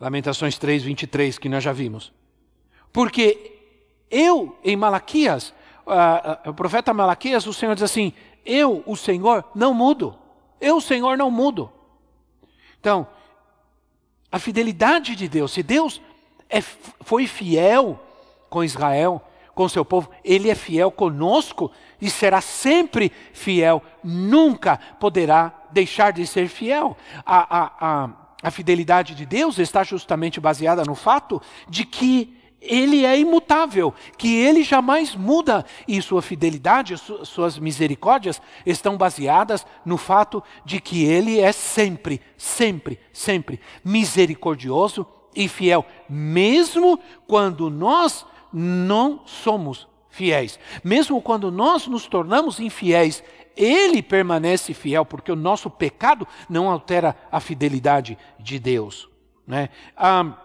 [0.00, 2.12] Lamentações 3, 23, que nós já vimos.
[2.92, 3.52] Porque
[4.10, 5.50] eu, em Malaquias,
[5.86, 8.12] uh, o profeta Malaquias, o Senhor diz assim:
[8.44, 10.18] Eu, o Senhor, não mudo.
[10.60, 11.70] Eu, o Senhor, não mudo.
[12.80, 13.06] Então,
[14.30, 16.00] a fidelidade de Deus, se Deus
[16.48, 18.00] é, foi fiel
[18.48, 19.22] com Israel,
[19.56, 26.26] com seu povo, ele é fiel conosco e será sempre fiel, nunca poderá deixar de
[26.26, 26.94] ser fiel.
[27.24, 28.10] A, a, a,
[28.42, 34.36] a fidelidade de Deus está justamente baseada no fato de que ele é imutável, que
[34.36, 41.40] ele jamais muda e sua fidelidade, suas misericórdias estão baseadas no fato de que ele
[41.40, 51.50] é sempre, sempre, sempre misericordioso e fiel, mesmo quando nós não somos fiéis, mesmo quando
[51.50, 53.22] nós nos tornamos infiéis,
[53.56, 59.08] ele permanece fiel, porque o nosso pecado não altera a fidelidade de Deus.
[59.46, 59.68] Né?
[59.96, 60.36] Ah,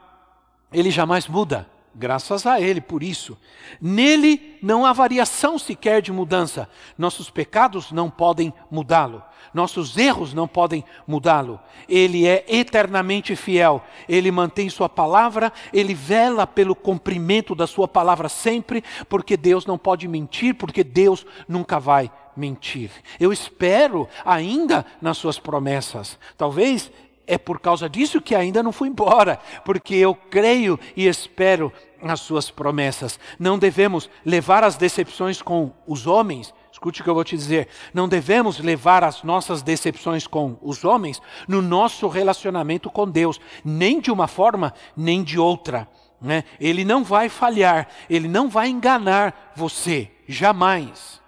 [0.71, 1.69] ele jamais muda.
[1.93, 3.37] Graças a Ele por isso.
[3.79, 6.69] Nele não há variação sequer de mudança.
[6.97, 9.21] Nossos pecados não podem mudá-lo.
[9.53, 11.59] Nossos erros não podem mudá-lo.
[11.89, 13.83] Ele é eternamente fiel.
[14.07, 15.51] Ele mantém Sua palavra.
[15.73, 21.25] Ele vela pelo cumprimento da Sua palavra sempre, porque Deus não pode mentir, porque Deus
[21.47, 22.91] nunca vai mentir.
[23.19, 26.17] Eu espero ainda nas Suas promessas.
[26.37, 26.89] Talvez
[27.27, 32.19] é por causa disso que ainda não fui embora, porque eu creio e espero nas
[32.19, 33.19] suas promessas.
[33.39, 36.53] Não devemos levar as decepções com os homens.
[36.71, 37.67] Escute o que eu vou te dizer.
[37.93, 43.99] Não devemos levar as nossas decepções com os homens no nosso relacionamento com Deus, nem
[43.99, 45.87] de uma forma, nem de outra.
[46.19, 46.43] Né?
[46.59, 51.20] Ele não vai falhar, ele não vai enganar você, jamais.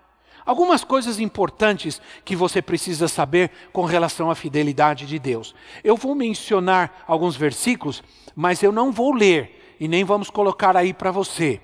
[0.45, 5.55] Algumas coisas importantes que você precisa saber com relação à fidelidade de Deus.
[5.83, 8.03] Eu vou mencionar alguns versículos,
[8.35, 11.61] mas eu não vou ler e nem vamos colocar aí para você.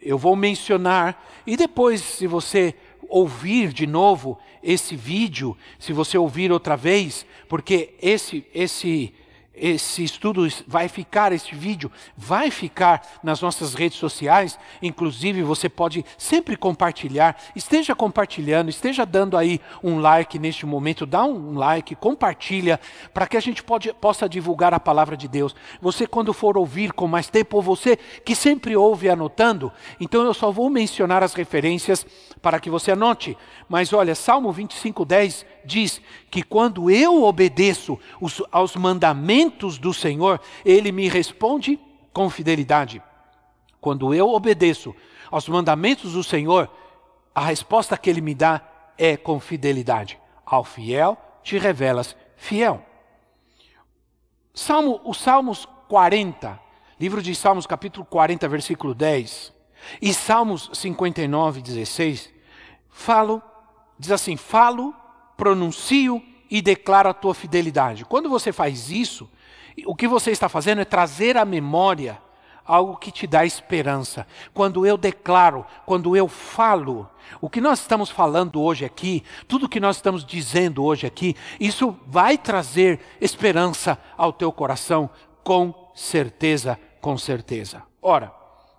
[0.00, 2.74] Eu vou mencionar e depois, se você
[3.08, 9.14] ouvir de novo esse vídeo, se você ouvir outra vez, porque esse esse
[9.60, 14.58] esse estudo vai ficar, esse vídeo vai ficar nas nossas redes sociais.
[14.82, 17.36] Inclusive, você pode sempre compartilhar.
[17.54, 21.06] Esteja compartilhando, esteja dando aí um like neste momento.
[21.06, 22.80] Dá um like, compartilha,
[23.12, 25.54] para que a gente pode, possa divulgar a palavra de Deus.
[25.80, 30.34] Você, quando for ouvir com mais tempo, ou você que sempre ouve anotando, então eu
[30.34, 32.06] só vou mencionar as referências
[32.40, 33.36] para que você anote.
[33.68, 36.00] Mas olha, Salmo 25, 10 diz
[36.30, 41.78] que quando eu obedeço os, aos mandamentos do Senhor, Ele me responde
[42.12, 43.02] com fidelidade.
[43.80, 44.96] Quando eu obedeço
[45.30, 46.68] aos mandamentos do Senhor,
[47.34, 48.62] a resposta que Ele me dá
[48.96, 50.18] é com fidelidade.
[50.44, 52.82] Ao fiel te revelas fiel.
[54.54, 56.58] Salmo, os Salmos 40,
[56.98, 59.52] livro de Salmos, capítulo 40, versículo 10,
[60.02, 62.32] e Salmos 59, 16,
[62.90, 63.40] falo,
[63.98, 64.94] diz assim: falo
[65.38, 66.20] pronuncio
[66.50, 68.04] e declaro a tua fidelidade.
[68.04, 69.30] Quando você faz isso,
[69.86, 72.20] o que você está fazendo é trazer à memória
[72.66, 74.26] algo que te dá esperança.
[74.52, 77.08] Quando eu declaro, quando eu falo,
[77.40, 81.96] o que nós estamos falando hoje aqui, tudo que nós estamos dizendo hoje aqui, isso
[82.06, 85.08] vai trazer esperança ao teu coração,
[85.44, 87.82] com certeza, com certeza.
[88.02, 88.32] Ora,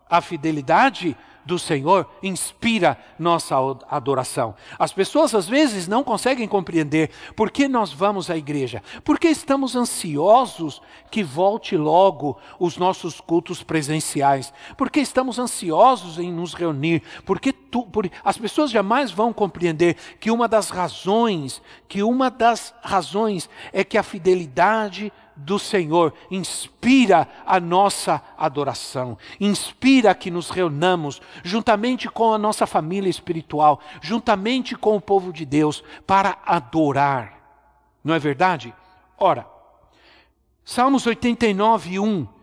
[0.10, 1.16] a fidelidade
[1.50, 3.56] do Senhor inspira nossa
[3.89, 4.54] adoração.
[4.78, 9.76] As pessoas às vezes não conseguem compreender por que nós vamos à igreja, porque estamos
[9.76, 10.80] ansiosos
[11.10, 17.84] que volte logo os nossos cultos presenciais, porque estamos ansiosos em nos reunir, porque tu,
[17.84, 23.84] por, as pessoas jamais vão compreender que uma das razões, que uma das razões é
[23.84, 32.33] que a fidelidade do Senhor inspira a nossa adoração, inspira que nos reunamos juntamente com
[32.33, 37.39] a nossa família espiritual, juntamente com o povo de Deus, para adorar.
[38.03, 38.73] Não é verdade?
[39.17, 39.47] Ora,
[40.63, 42.38] Salmos 89, 1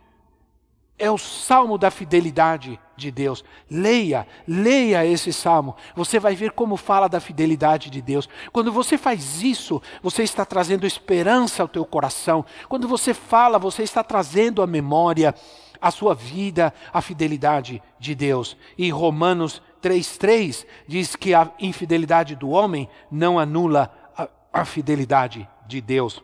[0.99, 3.45] é o salmo da fidelidade de Deus.
[3.71, 5.77] Leia, leia esse salmo.
[5.95, 8.29] Você vai ver como fala da fidelidade de Deus.
[8.53, 12.45] Quando você faz isso, você está trazendo esperança ao teu coração.
[12.69, 15.35] Quando você fala, você está trazendo à memória
[15.81, 18.57] a sua vida, a fidelidade de Deus.
[18.79, 25.83] E Romanos 3:3 diz que a infidelidade do homem não anula a, a fidelidade de
[25.83, 26.23] Deus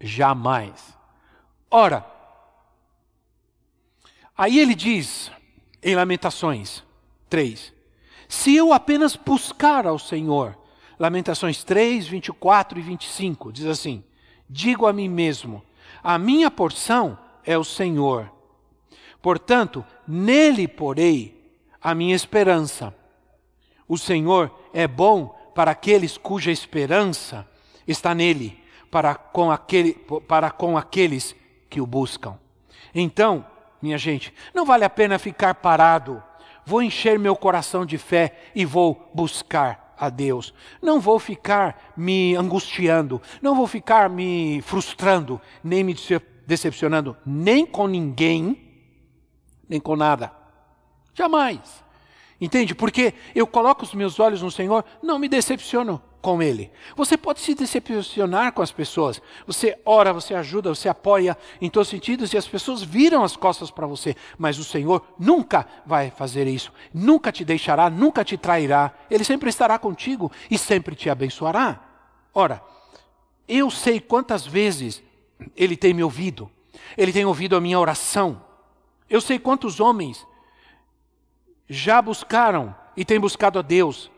[0.00, 0.96] jamais.
[1.70, 2.15] Ora,
[4.36, 5.30] Aí ele diz,
[5.82, 6.84] em Lamentações
[7.30, 7.72] 3,
[8.28, 10.58] se eu apenas buscar ao Senhor,
[10.98, 14.02] Lamentações 3, 24 e 25, diz assim:
[14.48, 15.62] Digo a mim mesmo,
[16.02, 18.30] a minha porção é o Senhor.
[19.22, 21.36] Portanto, nele porei
[21.80, 22.94] a minha esperança.
[23.88, 27.46] O Senhor é bom para aqueles cuja esperança
[27.86, 29.94] está nele, para com, aquele,
[30.26, 31.34] para com aqueles
[31.70, 32.38] que o buscam.
[32.94, 33.44] Então,
[33.86, 36.22] minha gente, não vale a pena ficar parado.
[36.64, 40.52] Vou encher meu coração de fé e vou buscar a Deus.
[40.82, 45.96] Não vou ficar me angustiando, não vou ficar me frustrando, nem me
[46.44, 48.90] decepcionando, nem com ninguém,
[49.68, 50.32] nem com nada.
[51.14, 51.84] Jamais.
[52.40, 52.74] Entende?
[52.74, 56.72] Porque eu coloco os meus olhos no Senhor, não me decepciono com Ele.
[56.96, 59.22] Você pode se decepcionar com as pessoas.
[59.46, 63.36] Você ora, você ajuda, você apoia em todos os sentidos e as pessoas viram as
[63.36, 64.16] costas para você.
[64.36, 66.72] Mas o Senhor nunca vai fazer isso.
[66.92, 68.92] Nunca te deixará, nunca te trairá.
[69.08, 71.80] Ele sempre estará contigo e sempre te abençoará.
[72.34, 72.60] Ora,
[73.46, 75.00] eu sei quantas vezes
[75.54, 76.50] Ele tem me ouvido.
[76.98, 78.42] Ele tem ouvido a minha oração.
[79.08, 80.26] Eu sei quantos homens
[81.68, 84.10] já buscaram e têm buscado a Deus.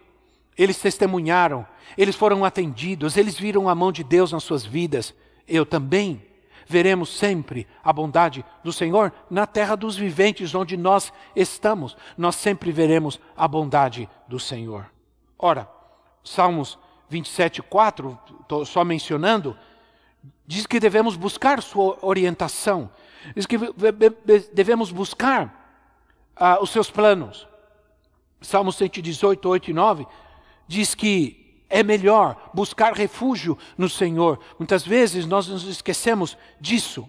[0.58, 1.64] Eles testemunharam,
[1.96, 5.14] eles foram atendidos, eles viram a mão de Deus nas suas vidas.
[5.46, 6.20] Eu também
[6.66, 11.96] veremos sempre a bondade do Senhor na terra dos viventes, onde nós estamos.
[12.16, 14.90] Nós sempre veremos a bondade do Senhor.
[15.38, 15.68] Ora,
[16.24, 16.76] Salmos
[17.08, 19.56] 27, 4, estou só mencionando,
[20.44, 22.90] diz que devemos buscar sua orientação,
[23.34, 23.56] diz que
[24.52, 25.80] devemos buscar
[26.36, 27.46] ah, os seus planos.
[28.40, 30.06] Salmo 118, 8 e 9
[30.68, 34.38] diz que é melhor buscar refúgio no Senhor.
[34.58, 37.08] Muitas vezes nós nos esquecemos disso.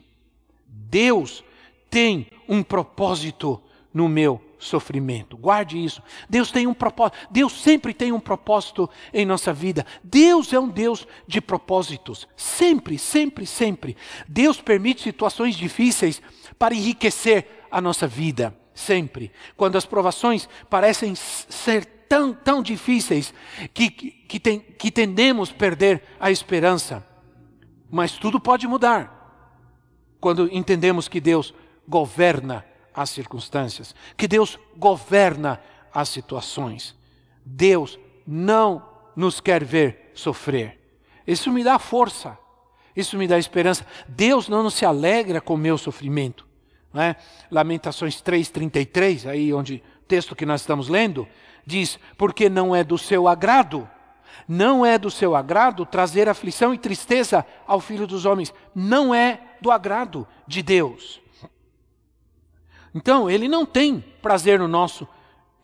[0.68, 1.44] Deus
[1.90, 3.62] tem um propósito
[3.94, 5.38] no meu sofrimento.
[5.38, 6.02] Guarde isso.
[6.30, 7.18] Deus tem um propósito.
[7.30, 9.86] Deus sempre tem um propósito em nossa vida.
[10.04, 12.28] Deus é um Deus de propósitos.
[12.36, 13.96] Sempre, sempre, sempre.
[14.28, 16.22] Deus permite situações difíceis
[16.58, 19.32] para enriquecer a nossa vida sempre.
[19.58, 23.32] Quando as provações parecem ser tão, tão difíceis
[23.74, 27.06] que, que, tem, que tendemos perder a esperança.
[27.90, 29.16] Mas tudo pode mudar
[30.20, 31.54] quando entendemos que Deus
[31.88, 35.62] governa as circunstâncias, que Deus governa
[35.94, 36.96] as situações.
[37.46, 37.98] Deus
[38.28, 38.86] não
[39.16, 40.78] nos quer ver sofrer.
[41.26, 42.38] Isso me dá força,
[42.96, 43.86] isso me dá esperança.
[44.08, 46.48] Deus não se alegra com o meu sofrimento.
[46.94, 47.16] É?
[47.52, 51.28] Lamentações 3,33, aí onde texto que nós estamos lendo,
[51.70, 53.88] diz: Porque não é do seu agrado,
[54.48, 59.40] não é do seu agrado trazer aflição e tristeza ao filho dos homens, não é
[59.62, 61.22] do agrado de Deus.
[62.94, 65.08] Então, ele não tem prazer no nosso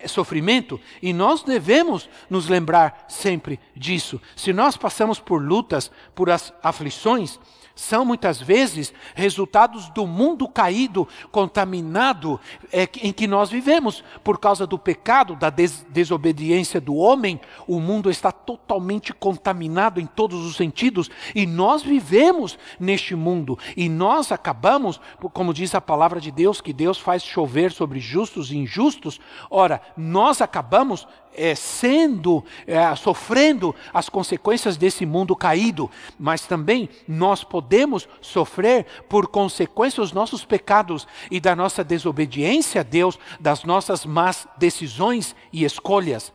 [0.06, 4.22] sofrimento e nós devemos nos lembrar sempre disso.
[4.36, 7.40] Se nós passamos por lutas, por as aflições,
[7.76, 12.40] são muitas vezes resultados do mundo caído, contaminado
[12.72, 14.04] é, em que nós vivemos.
[14.24, 20.06] Por causa do pecado, da des desobediência do homem, o mundo está totalmente contaminado em
[20.06, 25.00] todos os sentidos e nós vivemos neste mundo e nós acabamos,
[25.34, 29.20] como diz a palavra de Deus, que Deus faz chover sobre justos e injustos.
[29.50, 31.08] Ora, nós acabamos
[31.38, 39.28] é, sendo, é, sofrendo as consequências desse mundo caído, mas também nós podemos sofrer por
[39.28, 45.64] consequência dos nossos pecados e da nossa desobediência a Deus, das nossas más decisões e
[45.64, 46.34] escolhas.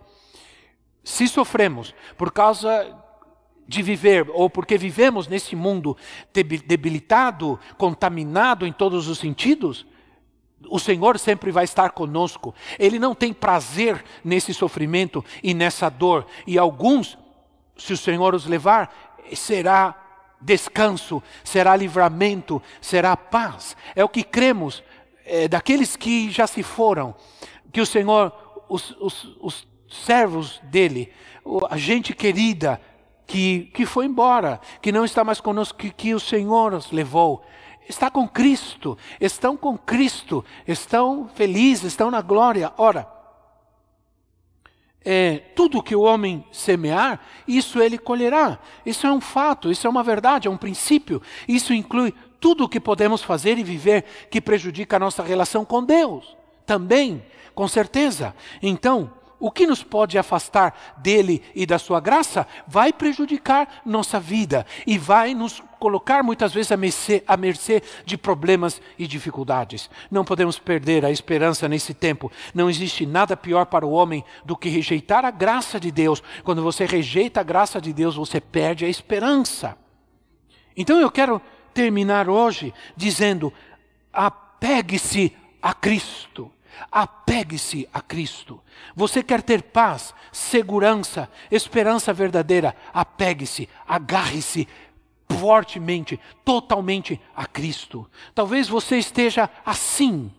[1.03, 2.95] Se sofremos por causa
[3.67, 5.97] de viver, ou porque vivemos nesse mundo
[6.33, 9.87] debilitado, contaminado em todos os sentidos,
[10.69, 12.55] o Senhor sempre vai estar conosco.
[12.79, 16.27] Ele não tem prazer nesse sofrimento e nessa dor.
[16.47, 17.19] E alguns,
[17.77, 19.95] se o Senhor os levar, será
[20.41, 23.77] descanso, será livramento, será paz.
[23.95, 24.83] É o que cremos
[25.25, 27.15] é, daqueles que já se foram,
[27.73, 28.33] que o Senhor,
[28.69, 31.13] os, os, os servos dele,
[31.69, 32.81] a gente querida
[33.27, 37.45] que, que foi embora, que não está mais conosco, que, que o Senhor os levou
[37.91, 42.73] está com Cristo, estão com Cristo, estão felizes, estão na glória.
[42.79, 43.07] Ora,
[45.05, 48.59] é, tudo que o homem semear, isso ele colherá.
[48.85, 51.21] Isso é um fato, isso é uma verdade, é um princípio.
[51.49, 55.85] Isso inclui tudo o que podemos fazer e viver que prejudica a nossa relação com
[55.85, 56.37] Deus.
[56.65, 57.23] Também,
[57.55, 58.35] com certeza.
[58.63, 64.67] Então, o que nos pode afastar dele e da sua graça vai prejudicar nossa vida
[64.87, 69.89] e vai nos colocar muitas vezes à mercê, à mercê de problemas e dificuldades.
[70.11, 72.31] Não podemos perder a esperança nesse tempo.
[72.55, 76.23] Não existe nada pior para o homem do que rejeitar a graça de Deus.
[76.45, 79.77] Quando você rejeita a graça de Deus, você perde a esperança.
[80.77, 81.41] Então eu quero
[81.73, 83.51] terminar hoje dizendo:
[84.13, 86.53] apegue-se a Cristo.
[86.91, 88.61] Apegue-se a Cristo.
[88.95, 92.75] Você quer ter paz, segurança, esperança verdadeira?
[92.93, 94.69] Apegue-se, agarre-se
[95.39, 98.09] fortemente, totalmente a Cristo.
[98.35, 100.31] Talvez você esteja assim,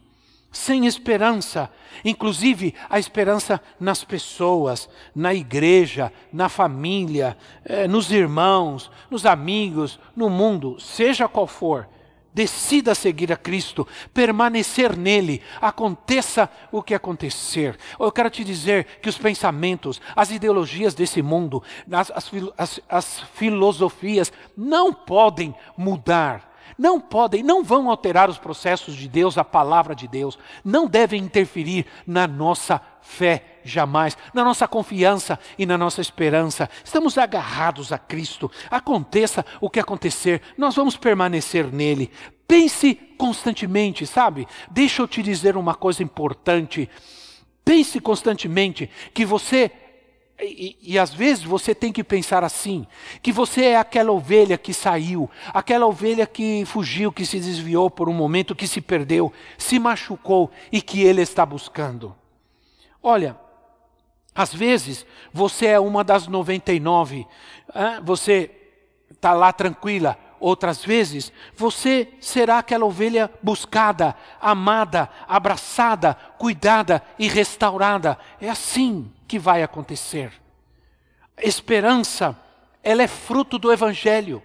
[0.51, 1.71] sem esperança,
[2.03, 10.29] inclusive a esperança nas pessoas, na igreja, na família, eh, nos irmãos, nos amigos, no
[10.29, 11.87] mundo, seja qual for.
[12.33, 17.77] Decida seguir a Cristo, permanecer nele, aconteça o que acontecer.
[17.99, 21.61] Eu quero te dizer que os pensamentos, as ideologias desse mundo,
[21.91, 22.11] as,
[22.57, 29.37] as, as filosofias não podem mudar não podem, não vão alterar os processos de Deus,
[29.37, 35.65] a palavra de Deus, não devem interferir na nossa fé jamais, na nossa confiança e
[35.65, 36.69] na nossa esperança.
[36.83, 38.49] Estamos agarrados a Cristo.
[38.69, 42.11] Aconteça o que acontecer, nós vamos permanecer nele.
[42.47, 44.47] Pense constantemente, sabe?
[44.69, 46.89] Deixa eu te dizer uma coisa importante.
[47.63, 49.71] Pense constantemente que você
[50.41, 52.85] e, e, às vezes você tem que pensar assim:
[53.21, 58.09] que você é aquela ovelha que saiu, aquela ovelha que fugiu, que se desviou por
[58.09, 62.15] um momento, que se perdeu, se machucou e que ele está buscando.
[63.03, 63.37] Olha,
[64.33, 67.27] às vezes você é uma das 99, hein?
[68.03, 68.49] você
[69.11, 70.17] está lá tranquila.
[70.39, 78.17] Outras vezes você será aquela ovelha buscada, amada, abraçada, cuidada e restaurada.
[78.39, 80.33] É assim que vai acontecer.
[81.37, 82.35] Esperança,
[82.83, 84.41] ela é fruto do Evangelho.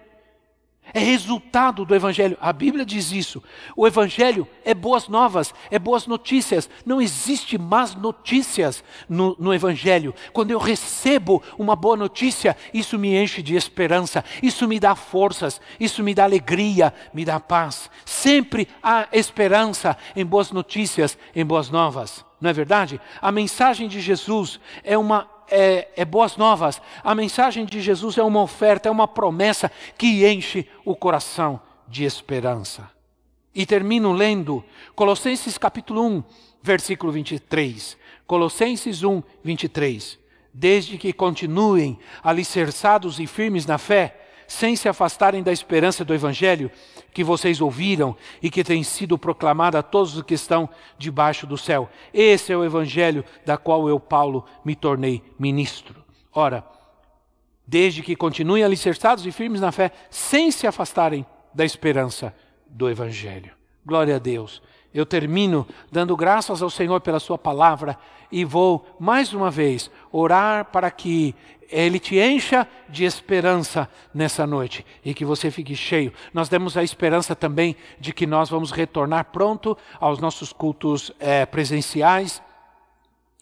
[0.93, 2.37] É resultado do Evangelho.
[2.39, 3.43] A Bíblia diz isso.
[3.75, 6.69] O Evangelho é boas novas, é boas notícias.
[6.85, 10.13] Não existe más notícias no, no, Evangelho.
[10.31, 15.61] Quando eu recebo uma boa notícia, isso me enche de esperança, isso me dá forças,
[15.79, 17.89] isso me dá alegria, me dá paz.
[18.05, 22.25] Sempre há esperança em boas notícias, em boas novas.
[22.39, 23.01] Não é verdade?
[23.21, 26.81] A mensagem de Jesus é uma é, é, boas novas.
[27.03, 32.03] A mensagem de Jesus é uma oferta, é uma promessa que enche o coração de
[32.03, 32.89] esperança.
[33.53, 34.63] E termino lendo
[34.95, 36.23] Colossenses capítulo 1,
[36.61, 37.97] versículo 23.
[38.25, 40.19] Colossenses 1, 23.
[40.53, 46.71] Desde que continuem alicerçados e firmes na fé, sem se afastarem da esperança do Evangelho
[47.13, 51.57] que vocês ouviram e que tem sido proclamada a todos os que estão debaixo do
[51.57, 51.89] céu.
[52.13, 56.03] Esse é o Evangelho da qual eu, Paulo, me tornei ministro.
[56.33, 56.63] Ora,
[57.65, 62.33] desde que continuem alicerçados e firmes na fé, sem se afastarem da esperança
[62.67, 63.51] do Evangelho.
[63.85, 64.61] Glória a Deus.
[64.93, 67.97] Eu termino dando graças ao Senhor pela Sua palavra
[68.31, 71.35] e vou, mais uma vez, orar para que
[71.69, 76.13] Ele te encha de esperança nessa noite e que você fique cheio.
[76.33, 81.45] Nós demos a esperança também de que nós vamos retornar pronto aos nossos cultos é,
[81.45, 82.41] presenciais.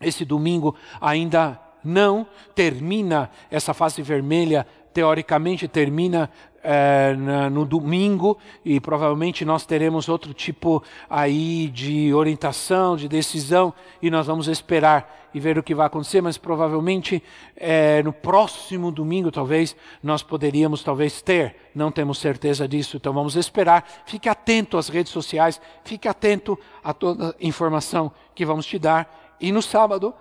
[0.02, 6.32] Esse domingo ainda não termina essa fase vermelha teoricamente termina
[6.64, 13.74] é, na, no domingo e provavelmente nós teremos outro tipo aí de orientação, de decisão
[14.02, 17.22] e nós vamos esperar e ver o que vai acontecer, mas provavelmente
[17.58, 23.36] é, no próximo domingo talvez nós poderíamos talvez ter, não temos certeza disso, então vamos
[23.36, 23.86] esperar.
[24.06, 29.36] Fique atento às redes sociais, fique atento a toda a informação que vamos te dar.
[29.42, 30.16] E no sábado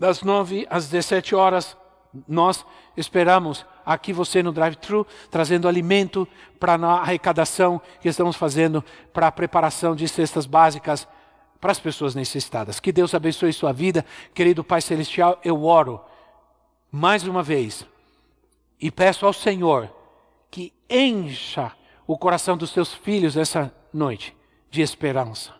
[0.00, 1.76] das 9 às 17 horas
[2.26, 2.64] nós
[2.96, 6.26] esperamos aqui você no drive-thru, trazendo alimento
[6.58, 11.06] para a arrecadação que estamos fazendo para a preparação de cestas básicas
[11.60, 12.78] para as pessoas necessitadas.
[12.78, 14.04] Que Deus abençoe sua vida,
[14.34, 15.40] querido Pai Celestial.
[15.42, 16.00] Eu oro
[16.90, 17.86] mais uma vez
[18.80, 19.90] e peço ao Senhor
[20.50, 21.72] que encha
[22.06, 24.36] o coração dos seus filhos essa noite
[24.70, 25.54] de esperança.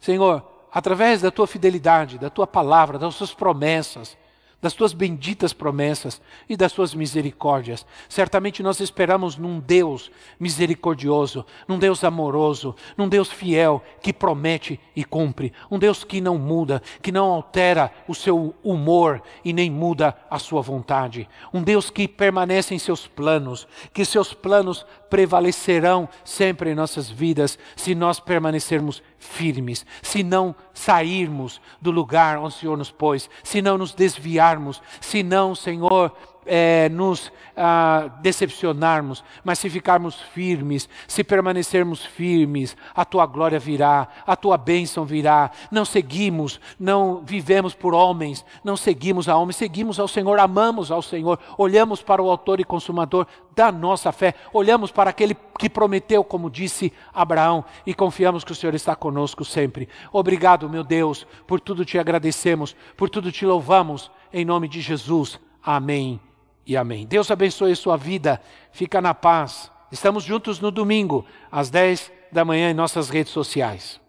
[0.00, 4.18] Senhor, através da tua fidelidade, da tua palavra, das suas promessas,
[4.64, 7.84] das tuas benditas promessas e das tuas misericórdias.
[8.08, 10.10] Certamente nós esperamos num Deus
[10.40, 16.38] misericordioso, num Deus amoroso, num Deus fiel que promete e cumpre, um Deus que não
[16.38, 21.90] muda, que não altera o seu humor e nem muda a sua vontade, um Deus
[21.90, 28.18] que permanece em seus planos, que seus planos prevalecerão sempre em nossas vidas se nós
[28.18, 33.92] permanecermos firmes, se não sairmos do lugar onde o Senhor nos pôs, se não nos
[33.92, 36.14] desviarmos, se não, Senhor,
[36.46, 44.08] é, nos ah, decepcionarmos, mas se ficarmos firmes, se permanecermos firmes, a tua glória virá,
[44.26, 45.50] a tua bênção virá.
[45.70, 51.02] Não seguimos, não vivemos por homens, não seguimos a homens, seguimos ao Senhor, amamos ao
[51.02, 56.24] Senhor, olhamos para o Autor e Consumador da nossa fé, olhamos para aquele que prometeu,
[56.24, 59.88] como disse Abraão, e confiamos que o Senhor está conosco sempre.
[60.12, 65.38] Obrigado, meu Deus, por tudo te agradecemos, por tudo te louvamos, em nome de Jesus.
[65.62, 66.33] Amém
[66.66, 67.06] e amém.
[67.06, 68.40] Deus abençoe sua vida.
[68.72, 69.70] Fica na paz.
[69.90, 74.00] Estamos juntos no domingo, às 10 da manhã, em nossas redes sociais.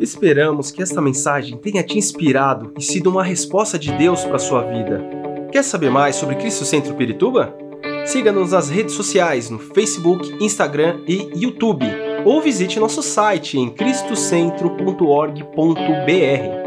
[0.00, 4.38] Esperamos que esta mensagem tenha te inspirado e sido uma resposta de Deus para a
[4.38, 5.02] sua vida.
[5.50, 7.54] Quer saber mais sobre Cristo Centro Pirituba?
[8.06, 11.84] Siga-nos nas redes sociais no Facebook, Instagram e YouTube.
[12.24, 16.61] Ou visite nosso site em cristocentro.org.br.